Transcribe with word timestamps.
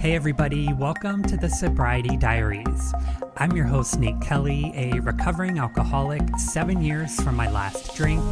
Hey, 0.00 0.14
everybody, 0.14 0.72
welcome 0.72 1.22
to 1.24 1.36
the 1.36 1.50
Sobriety 1.50 2.16
Diaries. 2.16 2.94
I'm 3.36 3.52
your 3.52 3.66
host, 3.66 3.98
Nate 3.98 4.18
Kelly, 4.22 4.72
a 4.74 4.98
recovering 5.00 5.58
alcoholic, 5.58 6.22
seven 6.38 6.82
years 6.82 7.20
from 7.20 7.36
my 7.36 7.50
last 7.50 7.94
drink, 7.94 8.22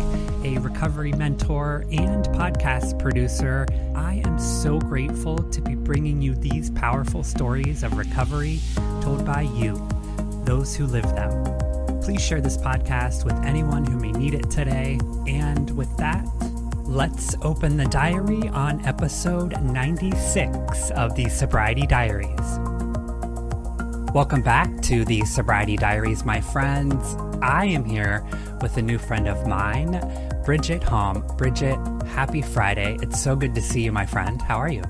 a 0.47 0.57
recovery 0.61 1.13
mentor, 1.13 1.85
and 1.91 2.25
podcast 2.29 2.99
producer. 2.99 3.67
I 3.95 4.23
am 4.25 4.39
so 4.39 4.79
grateful 4.79 5.37
to 5.37 5.61
be 5.61 5.75
bringing 5.75 6.23
you 6.23 6.35
these 6.35 6.71
powerful 6.71 7.23
stories 7.23 7.83
of 7.83 7.99
recovery 7.99 8.61
told 9.03 9.27
by 9.27 9.43
you, 9.43 9.87
those 10.45 10.75
who 10.75 10.87
live 10.87 11.15
them. 11.15 12.01
Please 12.01 12.23
share 12.23 12.41
this 12.41 12.57
podcast 12.57 13.27
with 13.27 13.35
anyone 13.45 13.85
who 13.85 13.99
may 13.99 14.13
need 14.13 14.33
it 14.33 14.51
today. 14.51 14.99
And 15.27 15.69
with 15.77 15.95
that, 15.99 16.25
let's 16.89 17.37
open 17.43 17.77
the 17.77 17.85
diary 17.85 18.49
on 18.49 18.85
episode 18.87 19.61
96 19.61 20.91
of 20.93 21.15
the 21.15 21.29
Sobriety 21.29 21.87
Diaries. 21.87 22.59
Welcome 24.15 24.41
back 24.41 24.81
to 24.85 25.05
the 25.05 25.21
Sobriety 25.27 25.77
Diaries, 25.77 26.25
my 26.25 26.41
friends. 26.41 27.15
I 27.43 27.67
am 27.67 27.85
here 27.85 28.27
with 28.63 28.79
a 28.79 28.83
new 28.83 28.97
friend 28.97 29.29
of 29.29 29.47
mine, 29.47 30.01
Bridget 30.47 30.83
Hom. 30.83 31.27
Bridget, 31.37 31.79
happy 32.07 32.41
Friday. 32.41 32.97
It's 33.03 33.21
so 33.21 33.37
good 33.37 33.55
to 33.55 33.61
see 33.61 33.83
you, 33.83 33.93
my 33.93 34.07
friend. 34.07 34.41
How 34.41 34.57
are 34.57 34.73
you? 34.73 34.83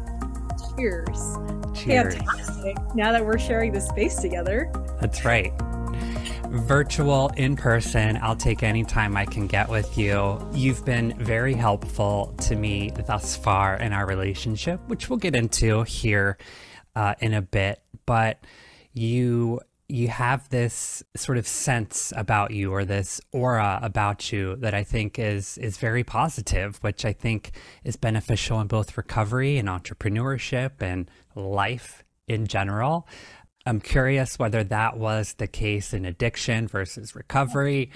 Cheers. 0.76 1.36
Cheers. 1.74 2.14
Fantastic. 2.14 2.76
Now 2.94 3.10
that 3.10 3.26
we're 3.26 3.40
sharing 3.40 3.72
the 3.72 3.80
space 3.80 4.14
together. 4.20 4.70
That's 5.00 5.24
right 5.24 5.52
virtual, 6.50 7.28
in 7.36 7.56
person. 7.56 8.18
I'll 8.22 8.36
take 8.36 8.62
any 8.62 8.84
time 8.84 9.16
I 9.16 9.26
can 9.26 9.46
get 9.46 9.68
with 9.68 9.98
you. 9.98 10.40
You've 10.52 10.84
been 10.84 11.14
very 11.18 11.54
helpful 11.54 12.34
to 12.42 12.56
me 12.56 12.90
thus 13.06 13.36
far 13.36 13.76
in 13.76 13.92
our 13.92 14.06
relationship, 14.06 14.80
which 14.88 15.10
we'll 15.10 15.18
get 15.18 15.34
into 15.34 15.82
here 15.82 16.38
uh, 16.96 17.14
in 17.20 17.34
a 17.34 17.42
bit. 17.42 17.82
But 18.06 18.42
you 18.92 19.60
you 19.90 20.08
have 20.08 20.46
this 20.50 21.02
sort 21.16 21.38
of 21.38 21.48
sense 21.48 22.12
about 22.14 22.50
you 22.50 22.72
or 22.74 22.84
this 22.84 23.22
aura 23.32 23.78
about 23.82 24.30
you 24.30 24.56
that 24.56 24.74
I 24.74 24.84
think 24.84 25.18
is 25.18 25.58
is 25.58 25.76
very 25.78 26.04
positive, 26.04 26.78
which 26.82 27.04
I 27.04 27.12
think 27.12 27.52
is 27.84 27.96
beneficial 27.96 28.60
in 28.60 28.66
both 28.66 28.96
recovery 28.96 29.58
and 29.58 29.68
entrepreneurship 29.68 30.80
and 30.80 31.10
life 31.34 32.04
in 32.26 32.46
general. 32.46 33.06
I'm 33.66 33.80
curious 33.80 34.38
whether 34.38 34.64
that 34.64 34.96
was 34.96 35.34
the 35.34 35.46
case 35.46 35.92
in 35.92 36.04
addiction 36.04 36.68
versus 36.68 37.14
recovery. 37.14 37.90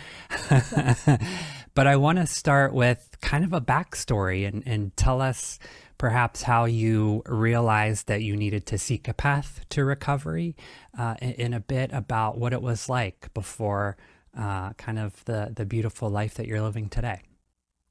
but 1.75 1.87
I 1.87 1.97
want 1.97 2.19
to 2.19 2.27
start 2.27 2.75
with 2.75 3.17
kind 3.21 3.45
of 3.45 3.53
a 3.53 3.61
backstory 3.61 4.47
and, 4.47 4.63
and 4.67 4.95
tell 4.97 5.23
us 5.23 5.59
perhaps 5.97 6.43
how 6.43 6.65
you 6.65 7.23
realized 7.27 8.09
that 8.09 8.23
you 8.23 8.37
needed 8.37 8.67
to 8.67 8.77
seek 8.77 9.09
a 9.09 9.15
path 9.15 9.65
to 9.71 9.85
recovery 9.85 10.57
uh, 10.99 11.15
in, 11.23 11.31
in, 11.33 11.55
a 11.55 11.61
bit 11.61 11.91
about 11.93 12.37
what 12.37 12.53
it 12.53 12.61
was 12.61 12.89
like 12.89 13.33
before 13.35 13.97
uh, 14.37 14.73
kind 14.73 14.99
of 14.99 15.25
the, 15.27 15.53
the 15.55 15.65
beautiful 15.65 16.11
life 16.11 16.35
that 16.35 16.47
you're 16.47 16.61
living 16.61 16.89
today 16.89 17.23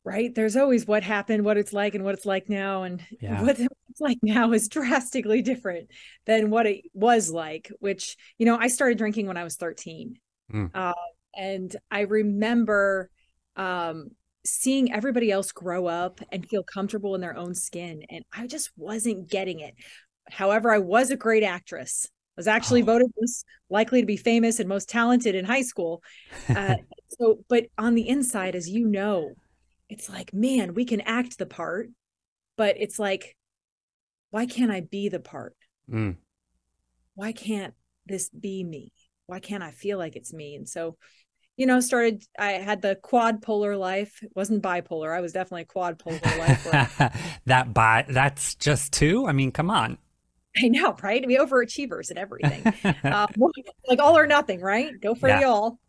right? 0.03 0.33
There's 0.33 0.55
always 0.55 0.87
what 0.87 1.03
happened, 1.03 1.45
what 1.45 1.57
it's 1.57 1.73
like, 1.73 1.95
and 1.95 2.03
what 2.03 2.15
it's 2.15 2.25
like 2.25 2.49
now. 2.49 2.83
And 2.83 3.03
yeah. 3.19 3.41
what 3.41 3.59
like 3.99 4.19
now 4.21 4.51
is 4.53 4.67
drastically 4.67 5.41
different 5.41 5.89
than 6.25 6.49
what 6.49 6.65
it 6.65 6.85
was 6.93 7.29
like, 7.31 7.71
which, 7.79 8.17
you 8.37 8.45
know, 8.45 8.57
I 8.57 8.67
started 8.67 8.97
drinking 8.97 9.27
when 9.27 9.37
I 9.37 9.43
was 9.43 9.55
13. 9.55 10.15
Mm. 10.53 10.71
Uh, 10.73 10.93
and 11.35 11.75
I 11.89 12.01
remember 12.01 13.09
um, 13.55 14.09
seeing 14.45 14.91
everybody 14.91 15.31
else 15.31 15.51
grow 15.51 15.87
up 15.87 16.19
and 16.31 16.47
feel 16.47 16.63
comfortable 16.63 17.15
in 17.15 17.21
their 17.21 17.37
own 17.37 17.53
skin. 17.53 18.03
And 18.09 18.23
I 18.33 18.47
just 18.47 18.71
wasn't 18.75 19.29
getting 19.29 19.59
it. 19.59 19.75
However, 20.29 20.71
I 20.71 20.79
was 20.79 21.11
a 21.11 21.17
great 21.17 21.43
actress. 21.43 22.07
I 22.37 22.39
was 22.39 22.47
actually 22.47 22.81
oh. 22.83 22.85
voted 22.85 23.11
most 23.19 23.45
likely 23.69 24.01
to 24.01 24.07
be 24.07 24.17
famous 24.17 24.59
and 24.59 24.67
most 24.67 24.89
talented 24.89 25.35
in 25.35 25.45
high 25.45 25.61
school. 25.61 26.01
Uh, 26.49 26.75
so, 27.19 27.39
but 27.49 27.67
on 27.77 27.95
the 27.95 28.07
inside, 28.07 28.55
as 28.55 28.69
you 28.69 28.87
know, 28.87 29.31
it's 29.89 30.09
like, 30.09 30.33
man, 30.33 30.73
we 30.73 30.85
can 30.85 31.01
act 31.01 31.37
the 31.37 31.45
part, 31.45 31.89
but 32.57 32.75
it's 32.79 32.97
like, 32.97 33.35
why 34.31 34.45
can't 34.45 34.71
I 34.71 34.81
be 34.81 35.09
the 35.09 35.19
part? 35.19 35.55
Mm. 35.89 36.15
Why 37.15 37.31
can't 37.33 37.73
this 38.05 38.29
be 38.29 38.63
me? 38.63 38.91
Why 39.27 39.39
can't 39.39 39.63
I 39.63 39.71
feel 39.71 39.97
like 39.97 40.15
it's 40.15 40.33
me? 40.33 40.55
And 40.55 40.67
so, 40.67 40.97
you 41.57 41.65
know, 41.65 41.79
started, 41.79 42.23
I 42.39 42.53
had 42.53 42.81
the 42.81 42.95
quad 42.95 43.41
polar 43.41 43.77
life. 43.77 44.19
It 44.23 44.31
wasn't 44.35 44.63
bipolar. 44.63 45.15
I 45.15 45.21
was 45.21 45.33
definitely 45.33 45.63
a 45.63 45.65
quad 45.65 45.99
polar 45.99 46.19
life. 46.37 46.65
that 47.45 47.73
bi, 47.73 48.05
that's 48.09 48.55
just 48.55 48.93
two. 48.93 49.27
I 49.27 49.33
mean, 49.33 49.51
come 49.51 49.69
on. 49.69 49.97
I 50.61 50.67
know, 50.67 50.95
right? 51.01 51.25
We 51.25 51.37
overachievers 51.37 52.09
and 52.09 52.19
everything. 52.19 52.73
um, 53.03 53.29
like 53.87 53.99
all 53.99 54.17
or 54.17 54.27
nothing, 54.27 54.59
right? 54.59 54.99
Go 54.99 55.13
for 55.15 55.29
yeah. 55.29 55.41
the 55.41 55.47
all 55.47 55.79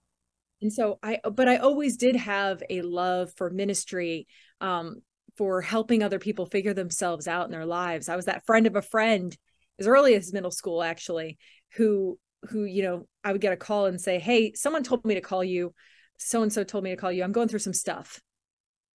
and 0.62 0.72
so 0.72 0.98
i 1.03 1.19
but 1.34 1.48
i 1.48 1.56
always 1.56 1.97
did 1.97 2.16
have 2.16 2.62
a 2.70 2.80
love 2.82 3.32
for 3.34 3.50
ministry 3.50 4.26
um, 4.60 5.03
for 5.37 5.62
helping 5.62 6.03
other 6.03 6.19
people 6.19 6.47
figure 6.47 6.75
themselves 6.75 7.26
out 7.26 7.47
in 7.47 7.50
their 7.50 7.66
lives. 7.66 8.09
I 8.09 8.16
was 8.16 8.26
that 8.26 8.44
friend 8.44 8.66
of 8.66 8.76
a 8.76 8.82
friend 8.82 9.37
as 9.78 9.87
early 9.87 10.15
as 10.15 10.32
middle 10.32 10.50
school 10.50 10.82
actually 10.82 11.38
who 11.75 12.19
who 12.50 12.65
you 12.65 12.82
know 12.82 13.06
i 13.25 13.32
would 13.32 13.41
get 13.41 13.53
a 13.53 13.56
call 13.56 13.87
and 13.87 14.00
say 14.00 14.19
hey 14.19 14.53
someone 14.54 14.82
told 14.82 15.04
me 15.04 15.15
to 15.15 15.21
call 15.21 15.44
you. 15.44 15.75
So 16.19 16.42
and 16.42 16.53
so 16.53 16.62
told 16.62 16.84
me 16.84 16.91
to 16.91 16.97
call 16.97 17.10
you. 17.10 17.25
I'm 17.25 17.32
going 17.32 17.48
through 17.48 17.59
some 17.60 17.72
stuff. 17.72 18.21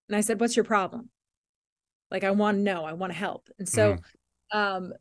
And 0.07 0.15
i 0.15 0.21
said 0.21 0.39
what's 0.39 0.55
your 0.55 0.65
problem? 0.65 1.09
Like 2.11 2.23
i 2.23 2.31
want 2.31 2.57
to 2.57 2.63
know. 2.63 2.85
I 2.85 2.93
want 2.93 3.11
to 3.11 3.19
help. 3.19 3.49
And 3.59 3.67
so 3.67 3.97
mm. 4.53 4.57
um 4.57 4.93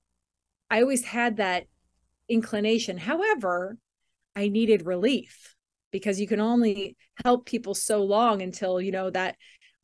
i 0.70 0.80
always 0.80 1.04
had 1.04 1.36
that 1.36 1.66
inclination. 2.28 2.98
However 2.98 3.76
i 4.34 4.48
needed 4.48 4.86
relief 4.86 5.54
because 5.92 6.20
you 6.20 6.26
can 6.26 6.40
only 6.40 6.96
help 7.24 7.46
people 7.46 7.74
so 7.74 8.02
long 8.02 8.42
until 8.42 8.80
you 8.80 8.92
know 8.92 9.08
that 9.10 9.36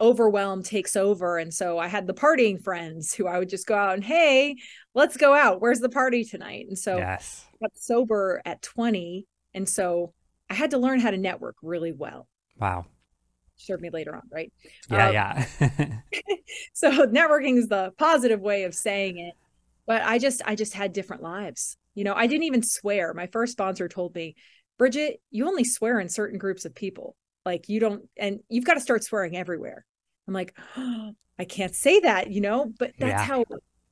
overwhelm 0.02 0.64
takes 0.64 0.96
over 0.96 1.38
and 1.38 1.54
so 1.54 1.78
i 1.78 1.86
had 1.86 2.08
the 2.08 2.12
partying 2.12 2.60
friends 2.60 3.14
who 3.14 3.28
i 3.28 3.38
would 3.38 3.48
just 3.48 3.68
go 3.68 3.76
out 3.76 3.94
and 3.94 4.02
hey 4.02 4.56
let's 4.94 5.16
go 5.16 5.34
out. 5.34 5.60
Where's 5.60 5.80
the 5.80 5.88
party 5.88 6.24
tonight? 6.24 6.66
And 6.68 6.78
so 6.78 6.98
yes. 6.98 7.46
I 7.54 7.66
got 7.66 7.76
sober 7.76 8.42
at 8.44 8.62
20 8.62 9.26
and 9.54 9.68
so 9.68 10.12
i 10.50 10.54
had 10.54 10.72
to 10.72 10.78
learn 10.78 11.00
how 11.00 11.10
to 11.10 11.18
network 11.18 11.56
really 11.62 11.92
well. 11.92 12.28
Wow. 12.58 12.86
Served 13.56 13.82
me 13.82 13.90
later 13.90 14.14
on 14.14 14.22
right? 14.30 14.52
Yeah 14.90 15.06
um, 15.06 15.12
yeah. 15.14 15.46
so 16.72 17.06
networking 17.06 17.56
is 17.58 17.68
the 17.68 17.92
positive 17.98 18.40
way 18.40 18.64
of 18.64 18.74
saying 18.74 19.18
it 19.18 19.34
but 19.86 20.02
i 20.02 20.18
just 20.18 20.42
i 20.44 20.54
just 20.54 20.74
had 20.74 20.92
different 20.92 21.22
lives. 21.22 21.76
You 21.94 22.04
know 22.04 22.14
i 22.14 22.26
didn't 22.26 22.44
even 22.44 22.62
swear. 22.62 23.14
My 23.14 23.28
first 23.28 23.52
sponsor 23.52 23.88
told 23.88 24.14
me 24.14 24.34
Bridget, 24.78 25.20
you 25.30 25.46
only 25.46 25.64
swear 25.64 26.00
in 26.00 26.08
certain 26.08 26.38
groups 26.38 26.64
of 26.64 26.74
people. 26.74 27.14
Like 27.44 27.68
you 27.68 27.80
don't, 27.80 28.08
and 28.16 28.40
you've 28.48 28.64
got 28.64 28.74
to 28.74 28.80
start 28.80 29.04
swearing 29.04 29.36
everywhere. 29.36 29.84
I'm 30.32 30.34
like, 30.34 30.56
oh, 30.76 31.12
I 31.38 31.44
can't 31.44 31.74
say 31.74 32.00
that, 32.00 32.30
you 32.30 32.40
know, 32.40 32.72
but 32.78 32.92
that's 32.98 33.22
yeah. 33.22 33.24
how 33.24 33.44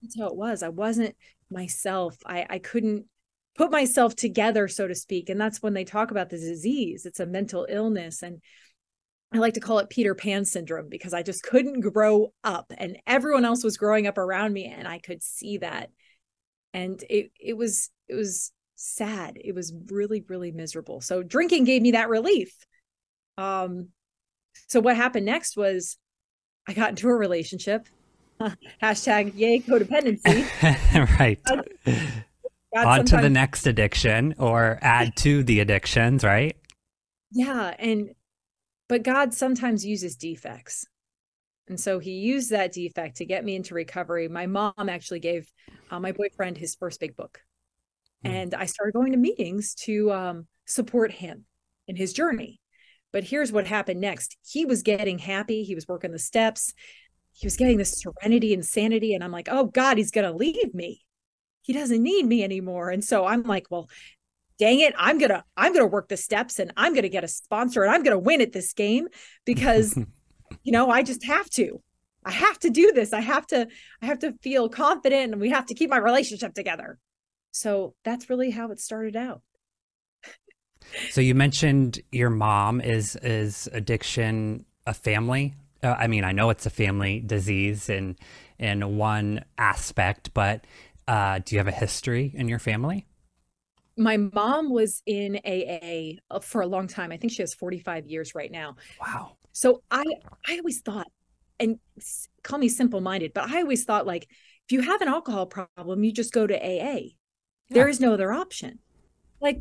that's 0.03 0.19
how 0.19 0.29
it 0.29 0.37
was. 0.37 0.63
I 0.63 0.69
wasn't 0.69 1.17
myself. 1.51 2.17
I 2.25 2.47
I 2.49 2.59
couldn't 2.59 3.07
put 3.57 3.71
myself 3.71 4.15
together, 4.15 4.69
so 4.69 4.87
to 4.87 4.95
speak. 4.95 5.29
And 5.29 5.41
that's 5.41 5.63
when 5.63 5.75
they 5.75 5.85
talk 5.85 6.11
about 6.11 6.31
the 6.31 6.39
disease. 6.39 7.07
It's 7.07 7.21
a 7.21 7.27
mental 7.27 7.67
illness. 7.69 8.23
And 8.23 8.41
I 9.33 9.39
like 9.39 9.55
to 9.55 9.61
call 9.61 9.79
it 9.79 9.91
Peter 9.91 10.15
Pan 10.15 10.45
syndrome 10.45 10.89
because 10.89 11.13
I 11.13 11.23
just 11.23 11.43
couldn't 11.43 11.81
grow 11.81 12.33
up 12.45 12.73
and 12.77 12.99
everyone 13.07 13.45
else 13.45 13.65
was 13.65 13.77
growing 13.77 14.07
up 14.07 14.19
around 14.19 14.53
me 14.53 14.67
and 14.67 14.87
I 14.87 14.99
could 14.99 15.23
see 15.23 15.59
that. 15.59 15.91
And 16.73 17.03
it 17.09 17.33
it 17.41 17.57
was 17.57 17.91
it 18.09 18.15
was 18.15 18.53
sad. 18.77 19.39
It 19.43 19.55
was 19.55 19.75
really, 19.91 20.25
really 20.29 20.53
miserable. 20.53 21.01
So 21.01 21.23
drinking 21.23 21.65
gave 21.65 21.83
me 21.83 21.93
that 21.93 22.09
relief. 22.09 22.55
Um, 23.37 23.89
so 24.69 24.81
what 24.81 24.97
happened 24.97 25.27
next 25.27 25.57
was 25.57 25.97
I 26.71 26.73
got 26.73 26.91
into 26.91 27.09
a 27.09 27.15
relationship. 27.15 27.89
Hashtag 28.81 29.33
yay 29.35 29.59
codependency. 29.59 31.19
right. 31.19 31.41
On 32.77 33.05
to 33.05 33.17
the 33.17 33.29
next 33.29 33.67
addiction 33.67 34.37
or 34.39 34.79
add 34.81 35.17
to 35.17 35.43
the 35.43 35.59
addictions, 35.59 36.23
right? 36.23 36.57
Yeah. 37.33 37.75
And 37.77 38.15
but 38.89 39.03
God 39.03 39.35
sometimes 39.35 39.85
uses 39.85 40.15
defects. 40.15 40.87
And 41.67 41.81
so 41.81 41.99
he 41.99 42.13
used 42.13 42.51
that 42.51 42.71
defect 42.71 43.17
to 43.17 43.25
get 43.25 43.45
me 43.45 43.57
into 43.57 43.75
recovery. 43.75 44.29
My 44.29 44.47
mom 44.47 44.89
actually 44.89 45.21
gave 45.21 45.51
uh, 45.91 45.99
my 45.99 46.13
boyfriend 46.13 46.57
his 46.57 46.77
first 46.77 47.01
big 47.01 47.17
book. 47.17 47.41
Mm. 48.25 48.31
And 48.31 48.55
I 48.55 48.67
started 48.67 48.93
going 48.93 49.11
to 49.11 49.19
meetings 49.19 49.75
to 49.87 50.13
um, 50.13 50.47
support 50.67 51.11
him 51.11 51.47
in 51.89 51.97
his 51.97 52.13
journey. 52.13 52.60
But 53.13 53.25
here's 53.25 53.53
what 53.53 53.67
happened 53.67 54.01
next. 54.01 54.37
He 54.47 54.65
was 54.65 54.83
getting 54.83 55.19
happy. 55.19 55.65
He 55.65 55.75
was 55.75 55.89
working 55.89 56.13
the 56.13 56.19
steps. 56.19 56.75
He 57.33 57.47
was 57.47 57.57
getting 57.57 57.79
this 57.79 58.01
serenity 58.01 58.55
and 58.55 58.65
sanity. 58.65 59.15
And 59.15 59.25
I'm 59.25 59.33
like, 59.33 59.49
oh 59.51 59.67
God, 59.67 59.99
he's 59.99 60.11
going 60.11 60.31
to 60.31 60.37
leave 60.37 60.75
me. 60.75 61.03
He 61.63 61.73
doesn't 61.73 62.03
need 62.03 62.27
me 62.27 62.43
anymore. 62.45 62.91
And 62.91 63.05
so 63.05 63.27
I'm 63.27 63.43
like, 63.43 63.67
well, 63.71 63.89
dang 64.59 64.81
it, 64.81 64.95
I'm 64.99 65.19
going 65.19 65.31
to, 65.31 65.45
I'm 65.57 65.73
going 65.73 65.85
to 65.85 65.91
work 65.91 66.09
the 66.09 66.17
steps 66.17 66.59
and 66.59 66.73
I'm 66.77 66.93
going 66.93 67.03
to 67.03 67.09
get 67.09 67.25
a 67.25 67.29
sponsor 67.29 67.83
and 67.83 67.91
I'm 67.91 68.03
going 68.03 68.17
to 68.17 68.19
win 68.19 68.41
at 68.41 68.53
this 68.53 68.73
game 68.73 69.09
because, 69.45 69.97
you 70.63 70.73
know, 70.73 70.91
I 70.91 71.03
just 71.03 71.25
have 71.25 71.49
to. 71.51 71.83
I 72.25 72.33
have 72.33 72.59
to 72.61 72.71
do 72.71 72.93
this. 72.93 73.15
I 73.15 73.21
have 73.21 73.47
to, 73.49 73.67
I 74.03 74.07
have 74.07 74.19
to 74.21 74.35
feel 74.43 74.69
confident 74.69 75.33
and 75.33 75.41
we 75.41 75.51
have 75.51 75.67
to 75.67 75.75
keep 75.75 75.89
my 75.89 75.97
relationship 75.97 76.53
together. 76.55 76.99
so 77.51 77.95
that's 78.05 78.29
really 78.29 78.51
how 78.51 78.71
it 78.71 78.79
started 78.79 79.17
out. 79.17 79.41
So 81.11 81.21
you 81.21 81.35
mentioned 81.35 82.01
your 82.13 82.31
mom 82.31 82.81
is 82.81 83.17
is 83.17 83.69
addiction 83.73 84.65
a 84.87 84.95
family? 84.95 85.55
Uh, 85.83 85.95
I 85.99 86.07
mean, 86.07 86.25
I 86.25 86.33
know 86.33 86.51
it's 86.51 86.67
a 86.67 86.71
family 86.71 87.21
disease 87.21 87.89
in 87.89 88.17
in 88.59 88.97
one 88.97 89.45
aspect, 89.59 90.35
but 90.35 90.67
uh, 91.09 91.41
do 91.45 91.55
you 91.55 91.59
have 91.59 91.69
a 91.69 91.73
history 91.73 92.33
in 92.35 92.49
your 92.49 92.59
family? 92.59 93.07
My 93.97 94.17
mom 94.17 94.71
was 94.71 95.03
in 95.07 95.41
AA 95.45 96.21
uh, 96.31 96.41
for 96.41 96.63
a 96.63 96.67
long 96.67 96.87
time. 96.87 97.13
I 97.13 97.17
think 97.17 97.33
she 97.33 97.43
has 97.43 97.55
45 97.55 98.07
years 98.07 98.35
right 98.35 98.51
now. 98.51 98.77
Wow. 99.01 99.37
So 99.53 99.83
I 99.91 100.05
I 100.47 100.59
always 100.59 100.81
thought 100.81 101.09
and 101.59 101.79
call 102.43 102.59
me 102.59 102.69
simple 102.69 103.01
minded, 103.01 103.33
but 103.35 103.51
I 103.51 103.61
always 103.61 103.85
thought 103.85 104.07
like 104.07 104.29
if 104.69 104.73
you 104.73 104.83
have 104.83 105.01
an 105.03 105.09
alcohol 105.09 105.47
problem, 105.47 106.05
you 106.05 106.13
just 106.13 106.33
go 106.33 106.47
to 106.47 106.55
AA. 106.55 106.95
Yeah. 106.95 107.09
There 107.71 107.89
is 107.89 108.01
no 108.01 108.15
other 108.15 108.33
option. 108.33 108.79
Like 109.41 109.61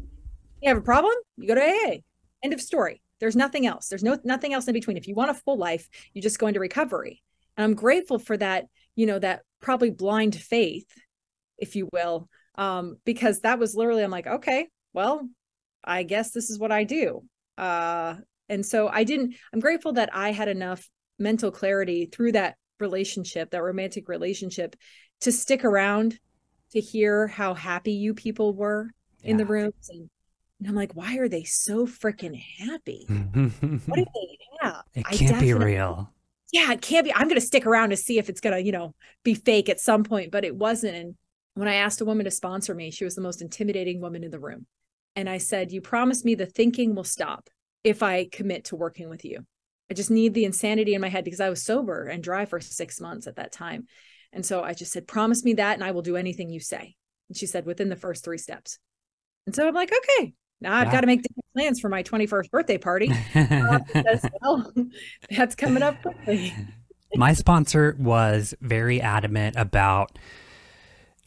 you 0.61 0.69
have 0.69 0.77
a 0.77 0.81
problem, 0.81 1.13
you 1.38 1.47
go 1.47 1.56
to 1.56 1.61
AA. 1.61 1.97
End 2.44 2.53
of 2.53 2.61
story. 2.61 3.01
There's 3.19 3.35
nothing 3.35 3.65
else. 3.65 3.88
There's 3.88 4.03
no 4.03 4.17
nothing 4.23 4.53
else 4.53 4.67
in 4.67 4.73
between. 4.73 4.97
If 4.97 5.07
you 5.07 5.15
want 5.15 5.31
a 5.31 5.33
full 5.33 5.57
life, 5.57 5.88
you 6.13 6.21
just 6.21 6.39
go 6.39 6.47
into 6.47 6.59
recovery. 6.59 7.21
And 7.57 7.65
I'm 7.65 7.75
grateful 7.75 8.19
for 8.19 8.38
that, 8.38 8.65
you 8.95 9.06
know, 9.06 9.19
that 9.19 9.41
probably 9.61 9.89
blind 9.89 10.35
faith, 10.35 10.88
if 11.57 11.75
you 11.75 11.89
will, 11.91 12.29
um, 12.56 12.97
because 13.03 13.41
that 13.41 13.59
was 13.59 13.75
literally 13.75 14.03
I'm 14.03 14.11
like, 14.11 14.27
okay, 14.27 14.67
well, 14.94 15.27
I 15.83 16.03
guess 16.03 16.31
this 16.31 16.50
is 16.50 16.59
what 16.59 16.71
I 16.71 16.85
do. 16.85 17.23
Uh, 17.57 18.15
and 18.47 18.65
so 18.65 18.88
I 18.88 19.03
didn't. 19.03 19.35
I'm 19.53 19.59
grateful 19.59 19.94
that 19.94 20.09
I 20.13 20.31
had 20.31 20.47
enough 20.47 20.89
mental 21.17 21.51
clarity 21.51 22.05
through 22.05 22.33
that 22.33 22.55
relationship, 22.79 23.51
that 23.51 23.63
romantic 23.63 24.07
relationship, 24.07 24.75
to 25.21 25.31
stick 25.31 25.65
around 25.65 26.17
to 26.71 26.79
hear 26.79 27.27
how 27.27 27.53
happy 27.53 27.94
you 27.94 28.13
people 28.13 28.53
were 28.53 28.89
yeah. 29.21 29.31
in 29.31 29.38
the 29.38 29.45
rooms 29.45 29.89
and 29.89 30.09
and 30.59 30.67
I'm 30.67 30.75
like, 30.75 30.94
why 30.94 31.17
are 31.17 31.29
they 31.29 31.44
so 31.44 31.88
freaking 31.88 32.39
happy? 32.59 33.06
what 33.07 33.95
do 33.95 34.06
they 34.13 34.38
have? 34.61 34.83
It 34.94 35.06
can't 35.06 35.39
be 35.39 35.53
real. 35.53 36.13
Yeah, 36.51 36.71
it 36.73 36.81
can't 36.81 37.06
be. 37.06 37.13
I'm 37.13 37.27
going 37.27 37.35
to 37.39 37.41
stick 37.41 37.65
around 37.65 37.91
to 37.91 37.97
see 37.97 38.17
if 38.17 38.27
it's 38.27 38.41
going 38.41 38.56
to, 38.56 38.61
you 38.61 38.71
know, 38.71 38.94
be 39.23 39.35
fake 39.35 39.69
at 39.69 39.79
some 39.79 40.03
point, 40.03 40.31
but 40.31 40.44
it 40.44 40.56
wasn't. 40.56 40.95
And 40.95 41.15
when 41.53 41.67
I 41.67 41.75
asked 41.75 42.01
a 42.01 42.06
woman 42.06 42.25
to 42.25 42.31
sponsor 42.31 42.73
me, 42.73 42.91
she 42.91 43.06
was 43.06 43.15
the 43.15 43.21
most 43.21 43.41
intimidating 43.41 44.01
woman 44.01 44.23
in 44.23 44.31
the 44.31 44.39
room. 44.39 44.65
And 45.15 45.29
I 45.29 45.38
said, 45.38 45.71
You 45.71 45.81
promise 45.81 46.25
me 46.25 46.35
the 46.35 46.45
thinking 46.45 46.95
will 46.95 47.03
stop 47.03 47.50
if 47.83 48.03
I 48.03 48.25
commit 48.25 48.65
to 48.65 48.75
working 48.75 49.09
with 49.09 49.23
you. 49.23 49.45
I 49.89 49.94
just 49.94 50.12
need 50.12 50.33
the 50.33 50.45
insanity 50.45 50.94
in 50.94 51.01
my 51.01 51.09
head 51.09 51.23
because 51.23 51.39
I 51.39 51.50
was 51.50 51.63
sober 51.63 52.05
and 52.05 52.23
dry 52.23 52.45
for 52.45 52.59
six 52.59 53.00
months 53.00 53.27
at 53.27 53.38
that 53.38 53.51
time. 53.51 53.88
And 54.31 54.45
so 54.45 54.63
I 54.63 54.73
just 54.73 54.91
said, 54.91 55.07
Promise 55.07 55.44
me 55.44 55.53
that, 55.53 55.75
and 55.75 55.83
I 55.83 55.91
will 55.91 56.01
do 56.01 56.17
anything 56.17 56.50
you 56.50 56.59
say. 56.59 56.95
And 57.27 57.38
she 57.38 57.45
said, 57.45 57.65
Within 57.65 57.89
the 57.89 57.95
first 57.95 58.23
three 58.23 58.38
steps. 58.38 58.79
And 59.45 59.55
so 59.55 59.67
I'm 59.67 59.73
like, 59.73 59.91
Okay, 59.91 60.33
now 60.61 60.75
I've 60.75 60.91
got 60.91 61.01
to 61.01 61.07
make 61.07 61.25
plans 61.53 61.79
for 61.79 61.89
my 61.89 62.03
21st 62.03 62.51
birthday 62.51 62.77
party. 62.77 63.11
uh, 63.35 63.79
well, 64.41 64.71
that's 65.29 65.56
coming 65.56 65.83
up 65.83 66.01
quickly. 66.01 66.53
my 67.15 67.33
sponsor 67.33 67.95
was 68.00 68.53
very 68.61 69.01
adamant 69.01 69.56
about 69.57 70.17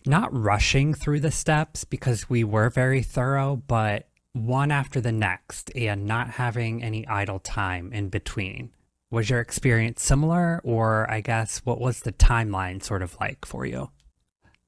not 0.06 0.36
rushing 0.36 0.94
through 0.94 1.20
the 1.20 1.30
steps 1.30 1.84
because 1.84 2.28
we 2.28 2.44
were 2.44 2.70
very 2.70 3.02
thorough, 3.02 3.62
but 3.66 4.08
one 4.32 4.70
after 4.70 5.00
the 5.00 5.12
next 5.12 5.70
and 5.76 6.06
not 6.06 6.30
having 6.30 6.82
any 6.82 7.06
idle 7.06 7.38
time 7.38 7.92
in 7.92 8.08
between. 8.08 8.70
Was 9.10 9.28
your 9.28 9.40
experience 9.40 10.02
similar, 10.02 10.60
or 10.64 11.10
I 11.10 11.20
guess 11.20 11.58
what 11.64 11.80
was 11.80 12.00
the 12.00 12.12
timeline 12.12 12.82
sort 12.82 13.02
of 13.02 13.16
like 13.20 13.44
for 13.44 13.66
you? 13.66 13.90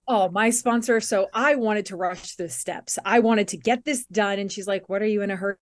Oh, 0.06 0.28
my 0.30 0.50
sponsor. 0.50 1.00
So 1.00 1.28
I 1.32 1.54
wanted 1.54 1.86
to 1.86 1.96
rush 1.96 2.36
the 2.36 2.48
steps. 2.48 2.98
I 3.04 3.20
wanted 3.20 3.48
to 3.48 3.56
get 3.56 3.84
this 3.84 4.06
done. 4.06 4.38
And 4.38 4.50
she's 4.50 4.66
like, 4.66 4.88
what 4.88 5.02
are 5.02 5.06
you 5.06 5.22
in 5.22 5.30
a 5.30 5.36
hurry 5.36 5.56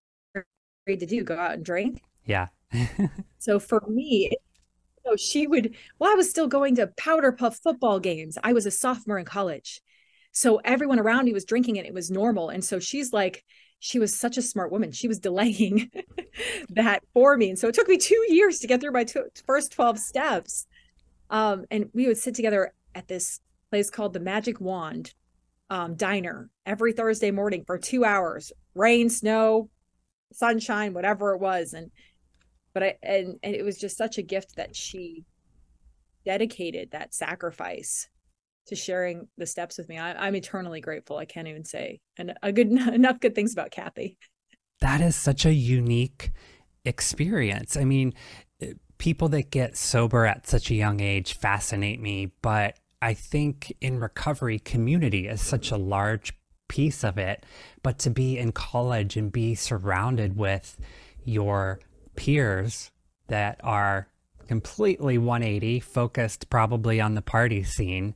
to 0.86 1.06
do? 1.06 1.22
Go 1.24 1.36
out 1.36 1.52
and 1.52 1.64
drink? 1.64 2.02
Yeah. 2.24 2.48
so 3.38 3.58
for 3.58 3.82
me, 3.88 4.30
you 4.30 5.10
know, 5.10 5.16
she 5.16 5.46
would, 5.46 5.74
well, 5.98 6.10
I 6.10 6.14
was 6.14 6.30
still 6.30 6.48
going 6.48 6.76
to 6.76 6.88
powder 6.96 7.32
puff 7.32 7.58
football 7.62 8.00
games. 8.00 8.38
I 8.42 8.52
was 8.52 8.66
a 8.66 8.70
sophomore 8.70 9.18
in 9.18 9.24
college. 9.24 9.80
So 10.32 10.56
everyone 10.64 10.98
around 10.98 11.26
me 11.26 11.32
was 11.32 11.44
drinking 11.44 11.78
and 11.78 11.86
it 11.86 11.94
was 11.94 12.10
normal. 12.10 12.48
And 12.48 12.64
so 12.64 12.78
she's 12.78 13.12
like, 13.12 13.44
she 13.80 13.98
was 13.98 14.14
such 14.14 14.38
a 14.38 14.42
smart 14.42 14.70
woman. 14.70 14.92
She 14.92 15.08
was 15.08 15.18
delaying 15.18 15.90
that 16.70 17.02
for 17.12 17.36
me. 17.36 17.50
And 17.50 17.58
so 17.58 17.68
it 17.68 17.74
took 17.74 17.88
me 17.88 17.98
two 17.98 18.24
years 18.28 18.60
to 18.60 18.66
get 18.66 18.80
through 18.80 18.92
my 18.92 19.04
two, 19.04 19.24
first 19.44 19.72
12 19.72 19.98
steps. 19.98 20.66
Um, 21.30 21.64
and 21.70 21.90
we 21.92 22.06
would 22.06 22.16
sit 22.16 22.34
together 22.34 22.72
at 22.94 23.08
this 23.08 23.40
place 23.72 23.88
called 23.88 24.12
the 24.12 24.20
Magic 24.20 24.60
Wand 24.60 25.14
um, 25.70 25.94
Diner 25.94 26.50
every 26.66 26.92
Thursday 26.92 27.30
morning 27.30 27.64
for 27.66 27.78
two 27.78 28.04
hours, 28.04 28.52
rain, 28.74 29.08
snow, 29.08 29.70
sunshine, 30.30 30.92
whatever 30.92 31.34
it 31.34 31.40
was. 31.40 31.72
And 31.72 31.90
but 32.74 32.82
I 32.82 32.98
and, 33.02 33.38
and 33.42 33.54
it 33.54 33.64
was 33.64 33.78
just 33.78 33.96
such 33.96 34.18
a 34.18 34.22
gift 34.22 34.56
that 34.56 34.76
she 34.76 35.24
dedicated 36.26 36.90
that 36.90 37.14
sacrifice 37.14 38.08
to 38.66 38.76
sharing 38.76 39.28
the 39.38 39.46
steps 39.46 39.78
with 39.78 39.88
me. 39.88 39.96
I, 39.96 40.28
am 40.28 40.36
eternally 40.36 40.82
grateful. 40.82 41.16
I 41.16 41.24
can't 41.24 41.48
even 41.48 41.64
say 41.64 42.00
and 42.18 42.34
a 42.42 42.52
good 42.52 42.66
enough 42.70 43.20
good 43.20 43.34
things 43.34 43.54
about 43.54 43.70
Kathy. 43.70 44.18
That 44.82 45.00
is 45.00 45.16
such 45.16 45.46
a 45.46 45.52
unique 45.52 46.30
experience. 46.84 47.78
I 47.78 47.84
mean, 47.84 48.12
eh, 48.60 48.74
people 48.98 49.30
that 49.30 49.50
get 49.50 49.78
sober 49.78 50.26
at 50.26 50.46
such 50.46 50.70
a 50.70 50.74
young 50.74 51.00
age 51.00 51.38
fascinate 51.38 52.00
me, 52.00 52.32
but 52.42 52.76
I 53.02 53.14
think 53.14 53.74
in 53.80 53.98
recovery, 53.98 54.60
community 54.60 55.26
is 55.26 55.42
such 55.42 55.72
a 55.72 55.76
large 55.76 56.32
piece 56.68 57.02
of 57.02 57.18
it. 57.18 57.44
But 57.82 57.98
to 58.00 58.10
be 58.10 58.38
in 58.38 58.52
college 58.52 59.16
and 59.16 59.30
be 59.30 59.56
surrounded 59.56 60.36
with 60.36 60.78
your 61.24 61.80
peers 62.14 62.92
that 63.26 63.60
are 63.64 64.08
completely 64.46 65.18
180, 65.18 65.80
focused 65.80 66.48
probably 66.48 67.00
on 67.00 67.14
the 67.14 67.22
party 67.22 67.64
scene, 67.64 68.14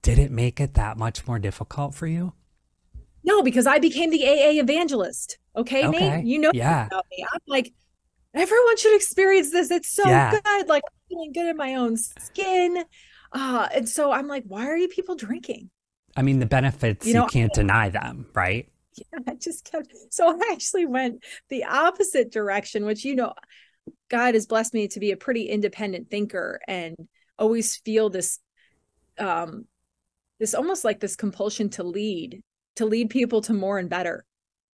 did 0.00 0.18
it 0.18 0.30
make 0.30 0.60
it 0.60 0.74
that 0.74 0.96
much 0.96 1.26
more 1.26 1.40
difficult 1.40 1.94
for 1.94 2.06
you? 2.06 2.32
No, 3.24 3.42
because 3.42 3.66
I 3.66 3.78
became 3.80 4.10
the 4.10 4.24
AA 4.24 4.60
evangelist. 4.60 5.38
Okay, 5.56 5.86
okay. 5.86 5.98
Nate, 5.98 6.24
you 6.24 6.38
know 6.38 6.50
yeah. 6.54 6.86
about 6.86 7.06
me. 7.10 7.26
I'm 7.32 7.40
like, 7.48 7.72
everyone 8.32 8.76
should 8.76 8.94
experience 8.94 9.50
this. 9.50 9.70
It's 9.70 9.94
so 9.94 10.06
yeah. 10.06 10.38
good. 10.44 10.68
Like 10.68 10.82
feeling 11.08 11.32
good 11.32 11.46
in 11.46 11.56
my 11.56 11.74
own 11.74 11.96
skin. 11.96 12.84
Uh, 13.34 13.68
and 13.74 13.88
so 13.88 14.12
I'm 14.12 14.28
like, 14.28 14.44
why 14.46 14.66
are 14.68 14.76
you 14.76 14.88
people 14.88 15.16
drinking? 15.16 15.70
I 16.16 16.22
mean, 16.22 16.38
the 16.38 16.46
benefits, 16.46 17.04
you, 17.06 17.14
know, 17.14 17.24
you 17.24 17.28
can't 17.28 17.50
I, 17.54 17.60
deny 17.60 17.88
them, 17.88 18.26
right? 18.32 18.68
Yeah, 18.96 19.18
I 19.26 19.34
just 19.34 19.68
kept, 19.70 19.92
so 20.10 20.28
I 20.28 20.52
actually 20.52 20.86
went 20.86 21.24
the 21.48 21.64
opposite 21.64 22.30
direction, 22.30 22.84
which, 22.84 23.04
you 23.04 23.16
know, 23.16 23.34
God 24.08 24.34
has 24.34 24.46
blessed 24.46 24.72
me 24.72 24.86
to 24.88 25.00
be 25.00 25.10
a 25.10 25.16
pretty 25.16 25.48
independent 25.48 26.10
thinker 26.10 26.60
and 26.68 26.96
always 27.36 27.76
feel 27.78 28.08
this, 28.08 28.38
um, 29.18 29.64
this 30.38 30.54
almost 30.54 30.84
like 30.84 31.00
this 31.00 31.16
compulsion 31.16 31.68
to 31.70 31.82
lead, 31.82 32.40
to 32.76 32.86
lead 32.86 33.10
people 33.10 33.40
to 33.42 33.52
more 33.52 33.78
and 33.78 33.90
better. 33.90 34.24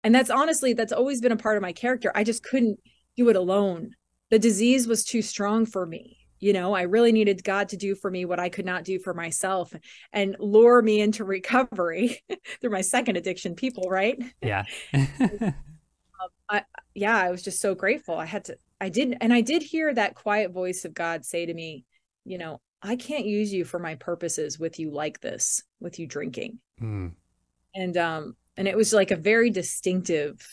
And 0.04 0.14
that's 0.14 0.30
honestly, 0.30 0.74
that's 0.74 0.94
always 0.94 1.22
been 1.22 1.32
a 1.32 1.38
part 1.38 1.56
of 1.56 1.62
my 1.62 1.72
character. 1.72 2.12
I 2.14 2.26
just 2.26 2.44
couldn't 2.44 2.80
do 3.16 3.30
it 3.30 3.38
alone. 3.38 3.92
The 4.30 4.40
disease 4.40 4.86
was 4.86 5.06
too 5.06 5.22
strong 5.22 5.66
for 5.66 5.86
me 5.86 6.19
you 6.40 6.54
know 6.54 6.74
i 6.74 6.84
really 6.84 7.12
needed 7.12 7.44
god 7.44 7.70
to 7.70 7.78
do 7.78 7.96
for 7.96 8.10
me 8.10 8.26
what 8.26 8.40
i 8.40 8.50
could 8.50 8.66
not 8.66 8.84
do 8.84 9.00
for 9.00 9.14
myself 9.14 9.74
and 10.14 10.36
lure 10.40 10.82
me 10.82 11.02
into 11.02 11.24
recovery 11.24 12.20
through 12.62 12.70
my 12.70 12.82
second 12.82 13.18
addiction 13.18 13.56
people 13.56 13.90
right? 13.90 14.22
Yeah. 14.42 14.64
Um, 16.22 16.30
I, 16.50 16.64
yeah 16.94 17.16
i 17.18 17.32
was 17.32 17.42
just 17.42 17.62
so 17.62 17.74
grateful. 17.76 18.18
I 18.18 18.26
had 18.26 18.44
to 18.46 18.58
i 18.82 18.90
did 18.90 19.16
and 19.22 19.34
i 19.34 19.40
did 19.40 19.64
hear 19.64 19.94
that 19.94 20.16
quiet 20.16 20.52
voice 20.52 20.84
of 20.84 20.94
god 20.94 21.24
say 21.24 21.46
to 21.46 21.54
me 21.54 21.86
you 22.26 22.38
know 22.38 22.60
i 22.82 22.98
can't 22.98 23.26
use 23.26 23.54
you 23.54 23.64
for 23.64 23.80
my 23.80 23.96
purposes 23.96 24.60
with 24.60 24.80
you 24.80 24.92
like 24.92 25.22
this 25.22 25.64
with 25.80 25.98
you 25.98 26.08
drinking. 26.08 26.60
Mm. 26.82 27.14
and 27.74 27.96
um 27.96 28.36
and 28.58 28.68
it 28.68 28.76
was 28.76 28.92
like 28.92 29.12
a 29.12 29.16
very 29.16 29.50
distinctive 29.50 30.46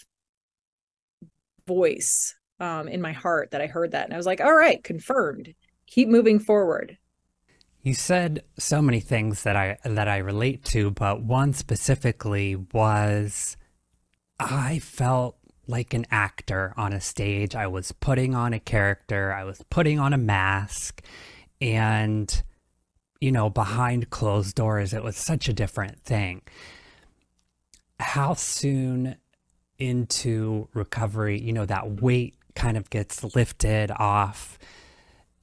voice 1.67 2.37
um 2.61 2.87
in 2.87 3.01
my 3.01 3.13
heart 3.13 3.51
that 3.51 3.61
i 3.61 3.67
heard 3.67 3.91
that 3.91 4.05
and 4.05 4.15
i 4.15 4.17
was 4.17 4.27
like 4.27 4.41
all 4.41 4.55
right 4.55 4.85
confirmed 4.85 5.53
keep 5.87 6.09
moving 6.09 6.39
forward. 6.39 6.99
You 7.83 7.95
said 7.95 8.43
so 8.59 8.83
many 8.83 9.01
things 9.01 9.45
that 9.45 9.55
I 9.55 9.79
that 9.85 10.09
I 10.09 10.19
relate 10.19 10.65
to, 10.67 10.91
but 10.91 11.23
one 11.23 11.53
specifically 11.53 12.57
was 12.57 13.57
I 14.41 14.81
felt 14.81 15.37
like 15.69 15.95
an 15.95 16.07
actor 16.11 16.75
on 16.77 16.93
a 16.93 17.01
stage. 17.01 17.55
I 17.55 17.69
was 17.69 17.93
putting 17.93 18.35
on 18.35 18.53
a 18.53 18.61
character, 18.61 19.33
I 19.33 19.45
was 19.45 19.63
putting 19.71 19.99
on 19.99 20.13
a 20.13 20.19
mask, 20.19 21.03
and 21.61 22.43
you 23.21 23.33
know, 23.33 23.49
behind 23.49 24.11
closed 24.11 24.57
doors, 24.57 24.93
it 24.93 25.03
was 25.03 25.17
such 25.17 25.49
a 25.49 25.53
different 25.53 26.01
thing. 26.01 26.43
How 27.99 28.35
soon 28.35 29.17
into 29.79 30.69
recovery, 30.75 31.41
you 31.41 31.53
know, 31.53 31.67
that 31.67 32.03
weight 32.03 32.35
kind 32.55 32.77
of 32.77 32.91
gets 32.91 33.23
lifted 33.35 33.91
off 33.93 34.59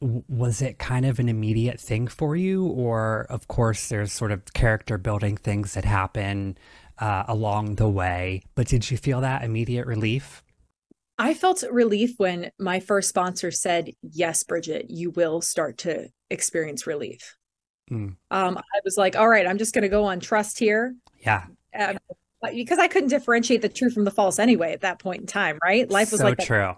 was 0.03 0.61
it 0.61 0.79
kind 0.79 1.05
of 1.05 1.19
an 1.19 1.29
immediate 1.29 1.79
thing 1.79 2.07
for 2.07 2.35
you? 2.35 2.65
Or, 2.65 3.25
of 3.29 3.47
course, 3.47 3.87
there's 3.87 4.11
sort 4.11 4.31
of 4.31 4.53
character 4.53 4.97
building 4.97 5.37
things 5.37 5.73
that 5.73 5.85
happen 5.85 6.57
uh, 6.99 7.23
along 7.27 7.75
the 7.75 7.89
way, 7.89 8.41
but 8.55 8.67
did 8.67 8.89
you 8.91 8.97
feel 8.97 9.21
that 9.21 9.43
immediate 9.43 9.87
relief? 9.87 10.43
I 11.17 11.33
felt 11.33 11.63
relief 11.71 12.15
when 12.17 12.51
my 12.59 12.79
first 12.79 13.09
sponsor 13.09 13.51
said, 13.51 13.91
Yes, 14.01 14.43
Bridget, 14.43 14.87
you 14.89 15.11
will 15.11 15.41
start 15.41 15.77
to 15.79 16.09
experience 16.29 16.87
relief. 16.87 17.35
Mm. 17.91 18.15
Um, 18.31 18.57
I 18.57 18.79
was 18.83 18.97
like, 18.97 19.15
All 19.15 19.27
right, 19.27 19.47
I'm 19.47 19.57
just 19.57 19.73
going 19.73 19.83
to 19.83 19.89
go 19.89 20.05
on 20.05 20.19
trust 20.19 20.59
here. 20.59 20.95
Yeah. 21.19 21.45
Um, 21.77 21.97
because 22.53 22.79
I 22.79 22.87
couldn't 22.87 23.09
differentiate 23.09 23.61
the 23.61 23.69
true 23.69 23.89
from 23.89 24.03
the 24.03 24.11
false 24.11 24.37
anyway 24.37 24.73
at 24.73 24.81
that 24.81 24.99
point 24.99 25.21
in 25.21 25.27
time, 25.27 25.57
right? 25.63 25.89
Life 25.89 26.11
was 26.11 26.19
so 26.19 26.27
like 26.27 26.39
true. 26.39 26.75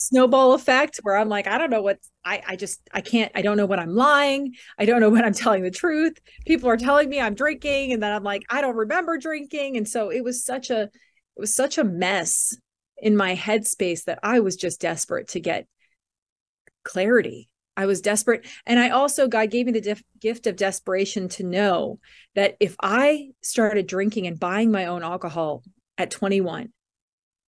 Snowball 0.00 0.54
effect 0.54 0.98
where 1.02 1.16
I'm 1.16 1.28
like, 1.28 1.46
I 1.46 1.58
don't 1.58 1.70
know 1.70 1.82
what 1.82 1.98
I, 2.24 2.42
I 2.46 2.56
just 2.56 2.80
I 2.92 3.02
can't 3.02 3.30
I 3.34 3.42
don't 3.42 3.58
know 3.58 3.66
what 3.66 3.78
I'm 3.78 3.94
lying. 3.94 4.54
I 4.78 4.86
don't 4.86 5.00
know 5.00 5.10
when 5.14 5.24
I'm 5.24 5.34
telling 5.34 5.62
the 5.62 5.70
truth. 5.70 6.18
People 6.46 6.70
are 6.70 6.76
telling 6.76 7.08
me 7.08 7.20
I'm 7.20 7.34
drinking, 7.34 7.92
and 7.92 8.02
then 8.02 8.12
I'm 8.12 8.24
like, 8.24 8.44
I 8.48 8.60
don't 8.60 8.76
remember 8.76 9.18
drinking. 9.18 9.76
And 9.76 9.86
so 9.86 10.10
it 10.10 10.24
was 10.24 10.44
such 10.44 10.70
a 10.70 10.84
it 10.84 11.40
was 11.40 11.54
such 11.54 11.78
a 11.78 11.84
mess 11.84 12.56
in 12.96 13.16
my 13.16 13.36
headspace 13.36 14.04
that 14.04 14.18
I 14.22 14.40
was 14.40 14.56
just 14.56 14.80
desperate 14.80 15.28
to 15.28 15.40
get 15.40 15.66
clarity. 16.84 17.48
I 17.76 17.86
was 17.86 18.00
desperate. 18.00 18.46
And 18.66 18.78
I 18.78 18.90
also, 18.90 19.26
God 19.26 19.50
gave 19.50 19.66
me 19.66 19.72
the 19.72 20.02
gift 20.18 20.46
of 20.46 20.56
desperation 20.56 21.28
to 21.30 21.44
know 21.44 21.98
that 22.34 22.56
if 22.60 22.76
I 22.82 23.30
started 23.40 23.86
drinking 23.86 24.26
and 24.26 24.38
buying 24.38 24.70
my 24.70 24.86
own 24.86 25.02
alcohol 25.02 25.62
at 25.96 26.10
21, 26.10 26.72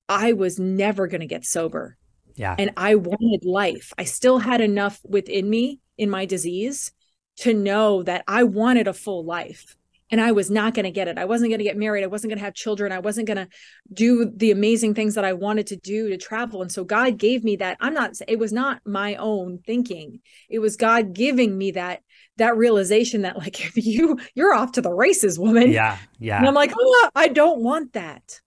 I 0.08 0.32
was 0.32 0.58
never 0.58 1.06
going 1.06 1.20
to 1.20 1.26
get 1.26 1.44
sober. 1.44 1.98
Yeah. 2.36 2.54
And 2.58 2.72
I 2.76 2.94
wanted 2.94 3.44
life. 3.44 3.92
I 3.98 4.04
still 4.04 4.38
had 4.38 4.60
enough 4.60 5.00
within 5.04 5.48
me 5.48 5.80
in 5.98 6.10
my 6.10 6.24
disease 6.24 6.92
to 7.38 7.54
know 7.54 8.02
that 8.02 8.24
I 8.28 8.44
wanted 8.44 8.88
a 8.88 8.92
full 8.92 9.24
life 9.24 9.76
and 10.12 10.20
I 10.20 10.32
was 10.32 10.50
not 10.50 10.74
going 10.74 10.84
to 10.84 10.90
get 10.90 11.08
it. 11.08 11.16
I 11.16 11.24
wasn't 11.24 11.50
going 11.50 11.58
to 11.58 11.64
get 11.64 11.78
married. 11.78 12.04
I 12.04 12.08
wasn't 12.08 12.30
going 12.30 12.38
to 12.38 12.44
have 12.44 12.52
children. 12.52 12.92
I 12.92 12.98
wasn't 12.98 13.26
going 13.26 13.38
to 13.38 13.48
do 13.92 14.30
the 14.36 14.50
amazing 14.50 14.94
things 14.94 15.14
that 15.14 15.24
I 15.24 15.32
wanted 15.32 15.68
to 15.68 15.76
do 15.76 16.10
to 16.10 16.18
travel. 16.18 16.60
And 16.60 16.70
so 16.70 16.84
God 16.84 17.16
gave 17.16 17.42
me 17.42 17.56
that. 17.56 17.78
I'm 17.80 17.94
not, 17.94 18.12
it 18.28 18.38
was 18.38 18.52
not 18.52 18.82
my 18.84 19.14
own 19.14 19.60
thinking. 19.66 20.20
It 20.50 20.58
was 20.58 20.76
God 20.76 21.14
giving 21.14 21.56
me 21.56 21.70
that, 21.72 22.02
that 22.36 22.58
realization 22.58 23.22
that 23.22 23.38
like, 23.38 23.64
if 23.76 23.86
you, 23.86 24.18
you're 24.34 24.52
off 24.52 24.72
to 24.72 24.82
the 24.82 24.92
races, 24.92 25.38
woman. 25.38 25.72
Yeah. 25.72 25.96
Yeah. 26.18 26.36
And 26.36 26.46
I'm 26.46 26.54
like, 26.54 26.74
oh, 26.78 27.10
I 27.14 27.28
don't 27.28 27.62
want 27.62 27.94
that. 27.94 28.42